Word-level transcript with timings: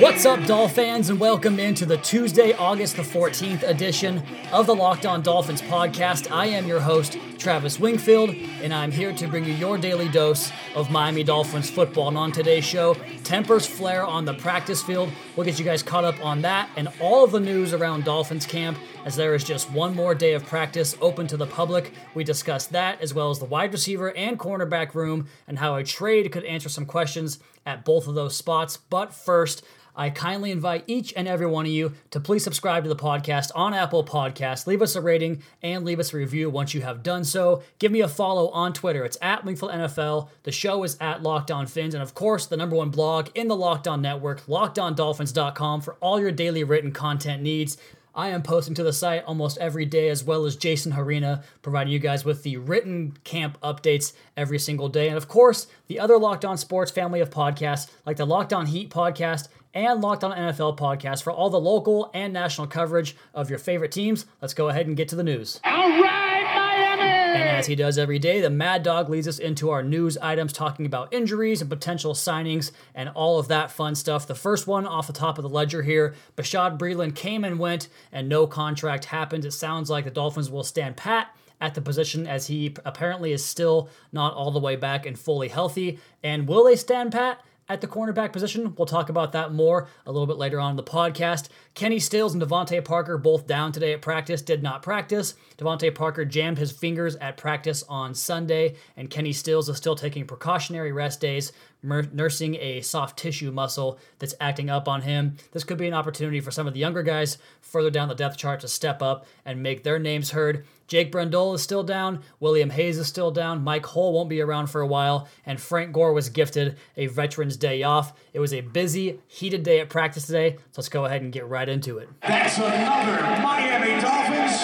What's 0.00 0.26
up, 0.26 0.44
Doll 0.44 0.66
fans, 0.66 1.08
and 1.08 1.20
welcome 1.20 1.60
into 1.60 1.86
the 1.86 1.98
Tuesday, 1.98 2.52
August 2.54 2.96
the 2.96 3.02
14th 3.02 3.62
edition 3.62 4.20
of 4.50 4.66
the 4.66 4.74
Locked 4.74 5.06
On 5.06 5.22
Dolphins 5.22 5.62
podcast. 5.62 6.32
I 6.32 6.46
am 6.46 6.66
your 6.66 6.80
host, 6.80 7.16
Travis 7.38 7.78
Wingfield, 7.78 8.30
and 8.60 8.74
I'm 8.74 8.90
here 8.90 9.12
to 9.12 9.28
bring 9.28 9.44
you 9.44 9.52
your 9.52 9.78
daily 9.78 10.08
dose 10.08 10.50
of 10.74 10.90
Miami 10.90 11.22
Dolphins 11.22 11.70
football. 11.70 12.08
And 12.08 12.18
on 12.18 12.32
today's 12.32 12.64
show, 12.64 12.94
tempers 13.22 13.66
flare 13.66 14.04
on 14.04 14.24
the 14.24 14.34
practice 14.34 14.82
field. 14.82 15.12
We'll 15.36 15.46
get 15.46 15.60
you 15.60 15.64
guys 15.64 15.82
caught 15.82 16.04
up 16.04 16.22
on 16.24 16.42
that 16.42 16.70
and 16.76 16.88
all 17.00 17.22
of 17.22 17.30
the 17.30 17.40
news 17.40 17.72
around 17.72 18.04
Dolphins 18.04 18.46
camp, 18.46 18.76
as 19.04 19.14
there 19.14 19.34
is 19.34 19.44
just 19.44 19.70
one 19.70 19.94
more 19.94 20.14
day 20.14 20.32
of 20.32 20.44
practice 20.44 20.96
open 21.00 21.28
to 21.28 21.36
the 21.36 21.46
public. 21.46 21.92
We 22.14 22.24
discuss 22.24 22.66
that, 22.68 23.00
as 23.00 23.14
well 23.14 23.30
as 23.30 23.38
the 23.38 23.44
wide 23.44 23.72
receiver 23.72 24.10
and 24.16 24.40
cornerback 24.40 24.94
room, 24.94 25.28
and 25.46 25.58
how 25.58 25.76
a 25.76 25.84
trade 25.84 26.32
could 26.32 26.44
answer 26.44 26.68
some 26.68 26.84
questions 26.84 27.38
at 27.64 27.84
both 27.84 28.08
of 28.08 28.14
those 28.14 28.36
spots. 28.36 28.76
But 28.76 29.14
first, 29.14 29.64
I 29.96 30.10
kindly 30.10 30.50
invite 30.50 30.84
each 30.86 31.12
and 31.16 31.28
every 31.28 31.46
one 31.46 31.66
of 31.66 31.72
you 31.72 31.92
to 32.10 32.18
please 32.18 32.42
subscribe 32.42 32.82
to 32.82 32.88
the 32.88 32.96
podcast 32.96 33.50
on 33.54 33.74
Apple 33.74 34.04
Podcasts. 34.04 34.66
Leave 34.66 34.82
us 34.82 34.96
a 34.96 35.00
rating 35.00 35.42
and 35.62 35.84
leave 35.84 36.00
us 36.00 36.12
a 36.12 36.16
review 36.16 36.50
once 36.50 36.74
you 36.74 36.82
have 36.82 37.02
done 37.02 37.22
so. 37.22 37.62
Give 37.78 37.92
me 37.92 38.00
a 38.00 38.08
follow 38.08 38.48
on 38.48 38.72
Twitter. 38.72 39.04
It's 39.04 39.18
at 39.22 39.44
Wingfield 39.44 39.70
NFL. 39.70 40.28
The 40.42 40.52
show 40.52 40.82
is 40.82 40.96
at 41.00 41.22
Locked 41.22 41.52
On 41.52 41.66
Fins. 41.66 41.94
And 41.94 42.02
of 42.02 42.14
course, 42.14 42.46
the 42.46 42.56
number 42.56 42.74
one 42.74 42.90
blog 42.90 43.28
in 43.36 43.46
the 43.46 43.56
Locked 43.56 43.86
On 43.86 44.02
Network, 44.02 44.44
lockedondolphins.com, 44.46 45.80
for 45.80 45.94
all 46.00 46.18
your 46.18 46.32
daily 46.32 46.64
written 46.64 46.90
content 46.90 47.42
needs. 47.42 47.76
I 48.16 48.28
am 48.28 48.42
posting 48.42 48.74
to 48.76 48.84
the 48.84 48.92
site 48.92 49.24
almost 49.24 49.58
every 49.58 49.84
day, 49.86 50.08
as 50.08 50.22
well 50.22 50.44
as 50.44 50.54
Jason 50.54 50.92
Hrina, 50.92 51.42
providing 51.62 51.92
you 51.92 51.98
guys 51.98 52.24
with 52.24 52.44
the 52.44 52.56
written 52.58 53.16
camp 53.24 53.58
updates 53.60 54.12
every 54.36 54.60
single 54.60 54.88
day. 54.88 55.08
And 55.08 55.16
of 55.16 55.26
course, 55.26 55.66
the 55.88 55.98
other 55.98 56.16
Locked 56.16 56.44
On 56.44 56.56
Sports 56.56 56.92
family 56.92 57.20
of 57.20 57.30
podcasts, 57.30 57.90
like 58.06 58.16
the 58.16 58.24
Locked 58.24 58.52
On 58.52 58.66
Heat 58.66 58.88
podcast 58.88 59.48
and 59.74 60.00
Locked 60.00 60.24
On 60.24 60.30
NFL 60.30 60.78
podcast 60.78 61.22
for 61.22 61.32
all 61.32 61.50
the 61.50 61.60
local 61.60 62.10
and 62.14 62.32
national 62.32 62.68
coverage 62.68 63.16
of 63.34 63.50
your 63.50 63.58
favorite 63.58 63.92
teams. 63.92 64.24
Let's 64.40 64.54
go 64.54 64.68
ahead 64.68 64.86
and 64.86 64.96
get 64.96 65.08
to 65.08 65.16
the 65.16 65.24
news. 65.24 65.60
All 65.64 66.00
right, 66.00 66.44
Miami! 66.54 67.02
And 67.02 67.48
as 67.50 67.66
he 67.66 67.74
does 67.74 67.98
every 67.98 68.20
day, 68.20 68.40
the 68.40 68.50
Mad 68.50 68.84
Dog 68.84 69.08
leads 69.08 69.26
us 69.26 69.40
into 69.40 69.70
our 69.70 69.82
news 69.82 70.16
items 70.18 70.52
talking 70.52 70.86
about 70.86 71.12
injuries 71.12 71.60
and 71.60 71.68
potential 71.68 72.14
signings 72.14 72.70
and 72.94 73.08
all 73.10 73.38
of 73.38 73.48
that 73.48 73.72
fun 73.72 73.96
stuff. 73.96 74.26
The 74.26 74.34
first 74.36 74.66
one 74.68 74.86
off 74.86 75.08
the 75.08 75.12
top 75.12 75.36
of 75.38 75.42
the 75.42 75.48
ledger 75.48 75.82
here 75.82 76.14
Bashaud 76.36 76.78
Breeland 76.78 77.16
came 77.16 77.44
and 77.44 77.58
went, 77.58 77.88
and 78.12 78.28
no 78.28 78.46
contract 78.46 79.06
happened. 79.06 79.44
It 79.44 79.52
sounds 79.52 79.90
like 79.90 80.04
the 80.04 80.10
Dolphins 80.10 80.50
will 80.50 80.62
stand 80.62 80.96
pat 80.96 81.34
at 81.60 81.74
the 81.74 81.80
position 81.80 82.26
as 82.26 82.46
he 82.46 82.74
apparently 82.84 83.32
is 83.32 83.44
still 83.44 83.88
not 84.12 84.34
all 84.34 84.50
the 84.50 84.60
way 84.60 84.76
back 84.76 85.06
and 85.06 85.18
fully 85.18 85.48
healthy. 85.48 85.98
And 86.22 86.46
will 86.46 86.64
they 86.64 86.76
stand 86.76 87.12
pat? 87.12 87.40
At 87.68 87.80
the 87.80 87.86
cornerback 87.86 88.32
position. 88.32 88.74
We'll 88.76 88.86
talk 88.86 89.08
about 89.08 89.32
that 89.32 89.52
more 89.52 89.88
a 90.06 90.12
little 90.12 90.26
bit 90.26 90.36
later 90.36 90.60
on 90.60 90.70
in 90.70 90.76
the 90.76 90.82
podcast. 90.82 91.48
Kenny 91.74 91.98
Stills 91.98 92.34
and 92.34 92.42
DeVante 92.42 92.84
Parker 92.84 93.18
both 93.18 93.46
down 93.46 93.72
today 93.72 93.92
at 93.92 94.02
practice, 94.02 94.42
did 94.42 94.62
not 94.62 94.82
practice. 94.82 95.34
DeVante 95.58 95.94
Parker 95.94 96.24
jammed 96.24 96.58
his 96.58 96.72
fingers 96.72 97.16
at 97.16 97.36
practice 97.36 97.82
on 97.88 98.14
Sunday, 98.14 98.76
and 98.96 99.10
Kenny 99.10 99.32
Stills 99.32 99.68
is 99.68 99.76
still 99.76 99.96
taking 99.96 100.26
precautionary 100.26 100.92
rest 100.92 101.20
days, 101.20 101.52
nursing 101.84 102.56
a 102.56 102.80
soft 102.80 103.18
tissue 103.18 103.52
muscle 103.52 103.98
that's 104.18 104.34
acting 104.40 104.70
up 104.70 104.88
on 104.88 105.02
him. 105.02 105.36
This 105.52 105.64
could 105.64 105.78
be 105.78 105.86
an 105.86 105.94
opportunity 105.94 106.40
for 106.40 106.50
some 106.50 106.66
of 106.66 106.74
the 106.74 106.80
younger 106.80 107.02
guys 107.02 107.38
further 107.60 107.90
down 107.90 108.08
the 108.08 108.14
depth 108.14 108.38
chart 108.38 108.60
to 108.60 108.68
step 108.68 109.02
up 109.02 109.26
and 109.44 109.62
make 109.62 109.84
their 109.84 109.98
names 109.98 110.30
heard. 110.30 110.64
Jake 110.86 111.10
Brendel 111.10 111.54
is 111.54 111.62
still 111.62 111.82
down. 111.82 112.20
William 112.40 112.70
Hayes 112.70 112.98
is 112.98 113.06
still 113.06 113.30
down. 113.30 113.64
Mike 113.64 113.86
Hull 113.86 114.12
won't 114.12 114.28
be 114.28 114.40
around 114.40 114.66
for 114.66 114.80
a 114.80 114.86
while. 114.86 115.28
And 115.46 115.60
Frank 115.60 115.92
Gore 115.92 116.12
was 116.12 116.28
gifted 116.28 116.76
a 116.96 117.06
Veterans 117.06 117.56
Day 117.56 117.82
off. 117.82 118.12
It 118.32 118.40
was 118.40 118.52
a 118.52 118.60
busy, 118.60 119.20
heated 119.26 119.62
day 119.62 119.80
at 119.80 119.88
practice 119.88 120.26
today. 120.26 120.56
So 120.56 120.62
let's 120.76 120.88
go 120.88 121.06
ahead 121.06 121.22
and 121.22 121.32
get 121.32 121.46
right 121.46 121.68
into 121.68 121.98
it. 121.98 122.08
That's 122.20 122.58
another 122.58 123.22
Miami 123.42 124.00
Dolphins. 124.00 124.60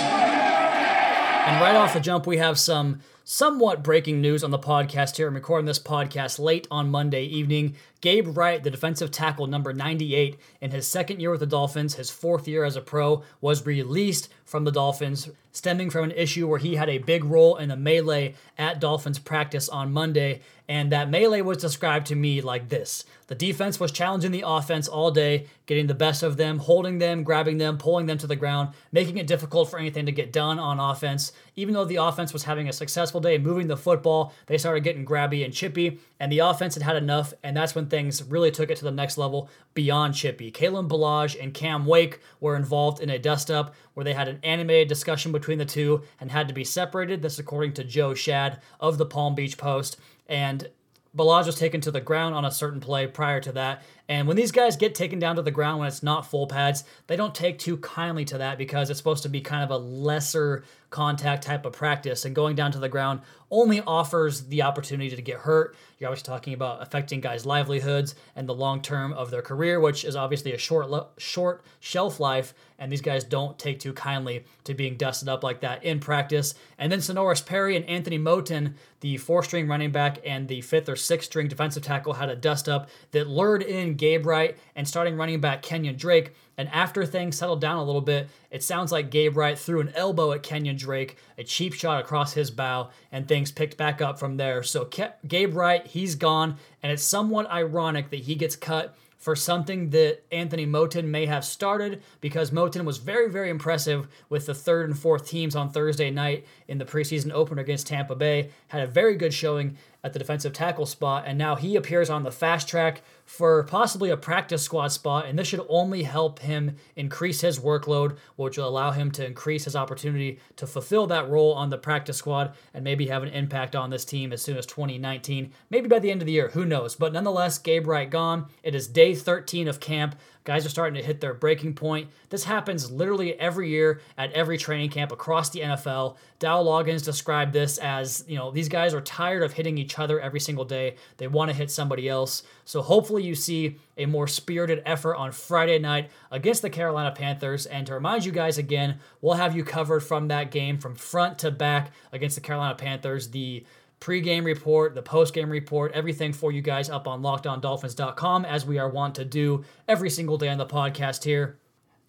And 1.46 1.60
right 1.60 1.74
off 1.74 1.94
the 1.94 2.00
jump, 2.00 2.26
we 2.26 2.36
have 2.36 2.58
some 2.58 3.00
somewhat 3.24 3.82
breaking 3.82 4.20
news 4.20 4.42
on 4.42 4.50
the 4.50 4.58
podcast 4.58 5.16
here. 5.16 5.28
I'm 5.28 5.34
recording 5.34 5.66
this 5.66 5.78
podcast 5.78 6.38
late 6.38 6.66
on 6.70 6.90
Monday 6.90 7.24
evening. 7.24 7.76
Gabe 8.00 8.34
Wright, 8.36 8.62
the 8.62 8.70
defensive 8.70 9.10
tackle 9.10 9.46
number 9.46 9.74
98, 9.74 10.38
in 10.62 10.70
his 10.70 10.88
second 10.88 11.20
year 11.20 11.30
with 11.30 11.40
the 11.40 11.46
Dolphins, 11.46 11.96
his 11.96 12.10
fourth 12.10 12.48
year 12.48 12.64
as 12.64 12.76
a 12.76 12.80
pro, 12.80 13.22
was 13.42 13.66
released 13.66 14.30
from 14.46 14.64
the 14.64 14.72
Dolphins, 14.72 15.28
stemming 15.52 15.90
from 15.90 16.04
an 16.04 16.10
issue 16.12 16.48
where 16.48 16.58
he 16.58 16.76
had 16.76 16.88
a 16.88 16.98
big 16.98 17.24
role 17.24 17.56
in 17.56 17.70
a 17.70 17.76
melee 17.76 18.34
at 18.56 18.80
Dolphins 18.80 19.18
practice 19.18 19.68
on 19.68 19.92
Monday. 19.92 20.40
And 20.66 20.92
that 20.92 21.10
melee 21.10 21.40
was 21.42 21.58
described 21.58 22.06
to 22.06 22.14
me 22.14 22.40
like 22.40 22.68
this 22.68 23.04
The 23.26 23.34
defense 23.34 23.78
was 23.78 23.92
challenging 23.92 24.30
the 24.30 24.44
offense 24.46 24.88
all 24.88 25.10
day, 25.10 25.46
getting 25.66 25.88
the 25.88 25.94
best 25.94 26.22
of 26.22 26.36
them, 26.36 26.58
holding 26.58 26.98
them, 26.98 27.22
grabbing 27.22 27.58
them, 27.58 27.76
pulling 27.76 28.06
them 28.06 28.18
to 28.18 28.26
the 28.26 28.36
ground, 28.36 28.70
making 28.92 29.18
it 29.18 29.26
difficult 29.26 29.68
for 29.68 29.78
anything 29.78 30.06
to 30.06 30.12
get 30.12 30.32
done 30.32 30.58
on 30.58 30.80
offense. 30.80 31.32
Even 31.54 31.74
though 31.74 31.84
the 31.84 31.96
offense 31.96 32.32
was 32.32 32.44
having 32.44 32.68
a 32.68 32.72
successful 32.72 33.09
day 33.18 33.38
moving 33.38 33.66
the 33.66 33.76
football, 33.76 34.32
they 34.46 34.56
started 34.56 34.84
getting 34.84 35.04
grabby 35.04 35.44
and 35.44 35.52
chippy, 35.52 35.98
and 36.20 36.30
the 36.30 36.38
offense 36.38 36.74
had 36.74 36.84
had 36.84 36.94
enough, 36.94 37.34
and 37.42 37.56
that's 37.56 37.74
when 37.74 37.86
things 37.86 38.22
really 38.22 38.52
took 38.52 38.70
it 38.70 38.76
to 38.76 38.84
the 38.84 38.92
next 38.92 39.18
level 39.18 39.50
beyond 39.74 40.14
chippy. 40.14 40.52
Kalen 40.52 40.88
Ballage 40.88 41.42
and 41.42 41.52
Cam 41.52 41.86
Wake 41.86 42.20
were 42.38 42.54
involved 42.54 43.00
in 43.00 43.10
a 43.10 43.18
dust 43.18 43.50
up 43.50 43.74
where 43.94 44.04
they 44.04 44.14
had 44.14 44.28
an 44.28 44.38
animated 44.44 44.86
discussion 44.86 45.32
between 45.32 45.58
the 45.58 45.64
two 45.64 46.02
and 46.20 46.30
had 46.30 46.46
to 46.46 46.54
be 46.54 46.62
separated. 46.64 47.22
This, 47.22 47.40
according 47.40 47.72
to 47.72 47.84
Joe 47.84 48.10
Schad 48.10 48.60
of 48.78 48.98
the 48.98 49.06
Palm 49.06 49.34
Beach 49.34 49.58
Post. 49.58 49.98
And 50.28 50.68
Ballage 51.16 51.46
was 51.46 51.56
taken 51.56 51.80
to 51.80 51.90
the 51.90 52.00
ground 52.00 52.34
on 52.34 52.44
a 52.44 52.50
certain 52.50 52.80
play 52.80 53.06
prior 53.06 53.40
to 53.40 53.52
that. 53.52 53.82
And 54.08 54.28
when 54.28 54.36
these 54.36 54.52
guys 54.52 54.76
get 54.76 54.94
taken 54.94 55.18
down 55.18 55.36
to 55.36 55.42
the 55.42 55.50
ground 55.50 55.80
when 55.80 55.88
it's 55.88 56.02
not 56.02 56.26
full 56.26 56.46
pads, 56.46 56.84
they 57.08 57.16
don't 57.16 57.34
take 57.34 57.58
too 57.58 57.78
kindly 57.78 58.24
to 58.26 58.38
that 58.38 58.58
because 58.58 58.90
it's 58.90 58.98
supposed 58.98 59.24
to 59.24 59.28
be 59.28 59.40
kind 59.40 59.64
of 59.64 59.70
a 59.70 59.76
lesser 59.76 60.64
contact 60.90 61.44
type 61.44 61.64
of 61.64 61.72
practice. 61.72 62.24
And 62.24 62.34
going 62.34 62.56
down 62.56 62.72
to 62.72 62.78
the 62.78 62.88
ground 62.88 63.20
only 63.50 63.80
offers 63.80 64.42
the 64.42 64.62
opportunity 64.62 65.14
to 65.14 65.22
get 65.22 65.38
hurt. 65.38 65.76
You're 65.98 66.08
obviously 66.08 66.30
talking 66.30 66.54
about 66.54 66.82
affecting 66.82 67.20
guys' 67.20 67.44
livelihoods 67.44 68.14
and 68.36 68.48
the 68.48 68.54
long 68.54 68.80
term 68.80 69.12
of 69.12 69.30
their 69.30 69.42
career, 69.42 69.80
which 69.80 70.04
is 70.04 70.14
obviously 70.16 70.52
a 70.52 70.58
short 70.58 70.90
short 71.18 71.64
shelf 71.80 72.20
life. 72.20 72.54
And 72.78 72.90
these 72.90 73.02
guys 73.02 73.24
don't 73.24 73.58
take 73.58 73.78
too 73.78 73.92
kindly 73.92 74.44
to 74.64 74.74
being 74.74 74.96
dusted 74.96 75.28
up 75.28 75.42
like 75.42 75.60
that 75.60 75.84
in 75.84 76.00
practice. 76.00 76.54
And 76.78 76.90
then 76.90 77.00
Senorise 77.00 77.44
Perry 77.44 77.76
and 77.76 77.84
Anthony 77.86 78.18
Moten, 78.18 78.74
the 79.00 79.16
four 79.16 79.42
string 79.42 79.68
running 79.68 79.90
back 79.90 80.18
and 80.24 80.48
the 80.48 80.60
fifth 80.62 80.88
or 80.88 80.96
sixth 80.96 81.26
string 81.26 81.48
defensive 81.48 81.82
tackle, 81.82 82.14
had 82.14 82.30
a 82.30 82.36
dust 82.36 82.68
up 82.68 82.88
that 83.10 83.28
lured 83.28 83.62
in 83.62 83.94
Gabe 83.94 84.26
Wright 84.26 84.56
and 84.74 84.88
starting 84.88 85.16
running 85.16 85.40
back 85.40 85.62
Kenyon 85.62 85.96
Drake. 85.96 86.34
And 86.60 86.68
after 86.74 87.06
things 87.06 87.38
settled 87.38 87.62
down 87.62 87.78
a 87.78 87.84
little 87.84 88.02
bit, 88.02 88.28
it 88.50 88.62
sounds 88.62 88.92
like 88.92 89.10
Gabe 89.10 89.34
Wright 89.34 89.58
threw 89.58 89.80
an 89.80 89.94
elbow 89.94 90.32
at 90.32 90.42
Kenyon 90.42 90.76
Drake, 90.76 91.16
a 91.38 91.42
cheap 91.42 91.72
shot 91.72 92.00
across 92.00 92.34
his 92.34 92.50
bow, 92.50 92.90
and 93.10 93.26
things 93.26 93.50
picked 93.50 93.78
back 93.78 94.02
up 94.02 94.18
from 94.18 94.36
there. 94.36 94.62
So 94.62 94.84
Ke- 94.84 95.16
Gabe 95.26 95.54
Wright, 95.54 95.86
he's 95.86 96.16
gone, 96.16 96.58
and 96.82 96.92
it's 96.92 97.02
somewhat 97.02 97.50
ironic 97.50 98.10
that 98.10 98.20
he 98.20 98.34
gets 98.34 98.56
cut 98.56 98.94
for 99.16 99.34
something 99.34 99.88
that 99.90 100.22
Anthony 100.30 100.66
Moten 100.66 101.06
may 101.06 101.24
have 101.24 101.46
started 101.46 102.02
because 102.20 102.50
Moten 102.50 102.84
was 102.84 102.98
very, 102.98 103.30
very 103.30 103.48
impressive 103.48 104.06
with 104.28 104.44
the 104.44 104.54
third 104.54 104.90
and 104.90 104.98
fourth 104.98 105.26
teams 105.26 105.56
on 105.56 105.70
Thursday 105.70 106.10
night 106.10 106.46
in 106.68 106.76
the 106.76 106.84
preseason 106.84 107.32
opener 107.32 107.62
against 107.62 107.86
Tampa 107.86 108.14
Bay. 108.14 108.50
Had 108.68 108.82
a 108.82 108.86
very 108.86 109.16
good 109.16 109.32
showing 109.32 109.78
at 110.02 110.12
the 110.12 110.18
defensive 110.18 110.52
tackle 110.52 110.86
spot, 110.86 111.24
and 111.26 111.36
now 111.36 111.56
he 111.56 111.76
appears 111.76 112.08
on 112.08 112.22
the 112.22 112.30
fast 112.30 112.68
track 112.68 113.02
for 113.24 113.62
possibly 113.64 114.10
a 114.10 114.16
practice 114.16 114.62
squad 114.62 114.88
spot, 114.88 115.26
and 115.26 115.38
this 115.38 115.46
should 115.46 115.64
only 115.68 116.02
help 116.02 116.40
him 116.40 116.76
increase 116.96 117.40
his 117.40 117.58
workload, 117.58 118.16
which 118.36 118.56
will 118.56 118.68
allow 118.68 118.90
him 118.90 119.10
to 119.10 119.24
increase 119.24 119.64
his 119.64 119.76
opportunity 119.76 120.40
to 120.56 120.66
fulfill 120.66 121.06
that 121.06 121.28
role 121.28 121.52
on 121.52 121.70
the 121.70 121.78
practice 121.78 122.16
squad 122.16 122.54
and 122.74 122.82
maybe 122.82 123.06
have 123.06 123.22
an 123.22 123.28
impact 123.28 123.76
on 123.76 123.90
this 123.90 124.04
team 124.04 124.32
as 124.32 124.42
soon 124.42 124.56
as 124.56 124.66
2019, 124.66 125.52
maybe 125.70 125.88
by 125.88 125.98
the 125.98 126.10
end 126.10 126.22
of 126.22 126.26
the 126.26 126.32
year, 126.32 126.48
who 126.48 126.64
knows. 126.64 126.96
But 126.96 127.12
nonetheless, 127.12 127.58
Gabe 127.58 127.86
Wright 127.86 128.10
gone. 128.10 128.46
It 128.62 128.74
is 128.74 128.88
day 128.88 129.14
13 129.14 129.68
of 129.68 129.80
camp. 129.80 130.16
Guys 130.44 130.64
are 130.64 130.70
starting 130.70 131.00
to 131.00 131.06
hit 131.06 131.20
their 131.20 131.34
breaking 131.34 131.74
point. 131.74 132.08
This 132.30 132.44
happens 132.44 132.90
literally 132.90 133.38
every 133.38 133.68
year 133.68 134.00
at 134.16 134.32
every 134.32 134.56
training 134.56 134.90
camp 134.90 135.12
across 135.12 135.50
the 135.50 135.60
NFL. 135.60 136.16
Dow 136.38 136.62
Loggains 136.62 137.04
described 137.04 137.52
this 137.52 137.76
as, 137.78 138.24
you 138.26 138.36
know, 138.36 138.50
these 138.50 138.68
guys 138.68 138.94
are 138.94 139.02
tired 139.02 139.42
of 139.42 139.52
hitting 139.52 139.76
each 139.76 139.98
other 139.98 140.18
every 140.18 140.40
single 140.40 140.64
day. 140.64 140.96
They 141.18 141.28
want 141.28 141.50
to 141.50 141.56
hit 141.56 141.70
somebody 141.70 142.08
else. 142.08 142.42
So 142.64 142.80
hopefully 142.80 143.22
you 143.22 143.34
see 143.34 143.78
a 143.98 144.06
more 144.06 144.26
spirited 144.26 144.82
effort 144.86 145.16
on 145.16 145.32
Friday 145.32 145.78
night 145.78 146.10
against 146.30 146.62
the 146.62 146.70
Carolina 146.70 147.12
Panthers. 147.12 147.66
And 147.66 147.86
to 147.86 147.94
remind 147.94 148.24
you 148.24 148.32
guys 148.32 148.56
again, 148.56 148.98
we'll 149.20 149.34
have 149.34 149.54
you 149.54 149.62
covered 149.62 150.00
from 150.00 150.28
that 150.28 150.50
game 150.50 150.78
from 150.78 150.94
front 150.94 151.38
to 151.40 151.50
back 151.50 151.92
against 152.12 152.36
the 152.36 152.40
Carolina 152.40 152.74
Panthers. 152.74 153.28
The 153.28 153.64
pregame 154.00 154.44
report, 154.44 154.94
the 154.94 155.02
postgame 155.02 155.50
report, 155.50 155.92
everything 155.92 156.32
for 156.32 156.50
you 156.50 156.62
guys 156.62 156.90
up 156.90 157.06
on 157.06 157.22
lockedondolphins.com 157.22 158.44
as 158.44 158.66
we 158.66 158.78
are 158.78 158.88
wont 158.88 159.14
to 159.14 159.24
do 159.24 159.64
every 159.86 160.10
single 160.10 160.38
day 160.38 160.48
on 160.48 160.58
the 160.58 160.66
podcast 160.66 161.22
here. 161.24 161.59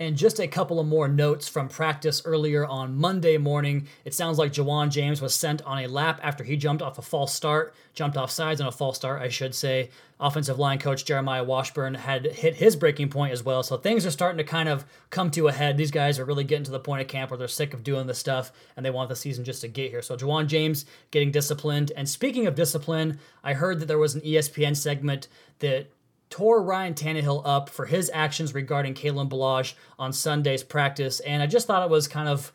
And 0.01 0.17
just 0.17 0.39
a 0.39 0.47
couple 0.47 0.79
of 0.79 0.87
more 0.87 1.07
notes 1.07 1.47
from 1.47 1.69
practice 1.69 2.23
earlier 2.25 2.65
on 2.65 2.97
Monday 2.97 3.37
morning. 3.37 3.85
It 4.03 4.15
sounds 4.15 4.39
like 4.39 4.51
Ja'Wuan 4.51 4.89
James 4.89 5.21
was 5.21 5.35
sent 5.35 5.61
on 5.61 5.77
a 5.77 5.85
lap 5.85 6.19
after 6.23 6.43
he 6.43 6.57
jumped 6.57 6.81
off 6.81 6.97
a 6.97 7.03
false 7.03 7.35
start, 7.35 7.75
jumped 7.93 8.17
off 8.17 8.31
sides 8.31 8.59
on 8.59 8.65
a 8.65 8.71
false 8.71 8.95
start, 8.95 9.21
I 9.21 9.29
should 9.29 9.53
say. 9.53 9.91
Offensive 10.19 10.57
line 10.57 10.79
coach 10.79 11.05
Jeremiah 11.05 11.43
Washburn 11.43 11.93
had 11.93 12.25
hit 12.25 12.55
his 12.55 12.75
breaking 12.75 13.09
point 13.09 13.31
as 13.31 13.43
well. 13.43 13.61
So 13.61 13.77
things 13.77 14.03
are 14.03 14.09
starting 14.09 14.39
to 14.39 14.43
kind 14.43 14.69
of 14.69 14.85
come 15.11 15.29
to 15.31 15.49
a 15.49 15.51
head. 15.51 15.77
These 15.77 15.91
guys 15.91 16.17
are 16.17 16.25
really 16.25 16.45
getting 16.45 16.63
to 16.63 16.71
the 16.71 16.79
point 16.79 17.03
of 17.03 17.07
camp 17.07 17.29
where 17.29 17.37
they're 17.37 17.47
sick 17.47 17.71
of 17.75 17.83
doing 17.83 18.07
this 18.07 18.17
stuff 18.17 18.51
and 18.75 18.83
they 18.83 18.89
want 18.89 19.07
the 19.07 19.15
season 19.15 19.45
just 19.45 19.61
to 19.61 19.67
get 19.67 19.91
here. 19.91 20.01
So 20.01 20.17
Ja'Wuan 20.17 20.47
James 20.47 20.83
getting 21.11 21.29
disciplined. 21.29 21.91
And 21.95 22.09
speaking 22.09 22.47
of 22.47 22.55
discipline, 22.55 23.19
I 23.43 23.53
heard 23.53 23.79
that 23.79 23.85
there 23.85 23.99
was 23.99 24.15
an 24.15 24.21
ESPN 24.21 24.75
segment 24.75 25.27
that 25.59 25.91
tore 26.31 26.63
Ryan 26.63 26.95
Tannehill 26.95 27.43
up 27.45 27.69
for 27.69 27.85
his 27.85 28.09
actions 28.11 28.55
regarding 28.55 28.95
Kalen 28.95 29.29
Ballage 29.29 29.75
on 29.99 30.11
Sunday's 30.11 30.63
practice, 30.63 31.19
and 31.19 31.43
I 31.43 31.45
just 31.45 31.67
thought 31.67 31.83
it 31.83 31.91
was 31.91 32.07
kind 32.07 32.27
of 32.27 32.51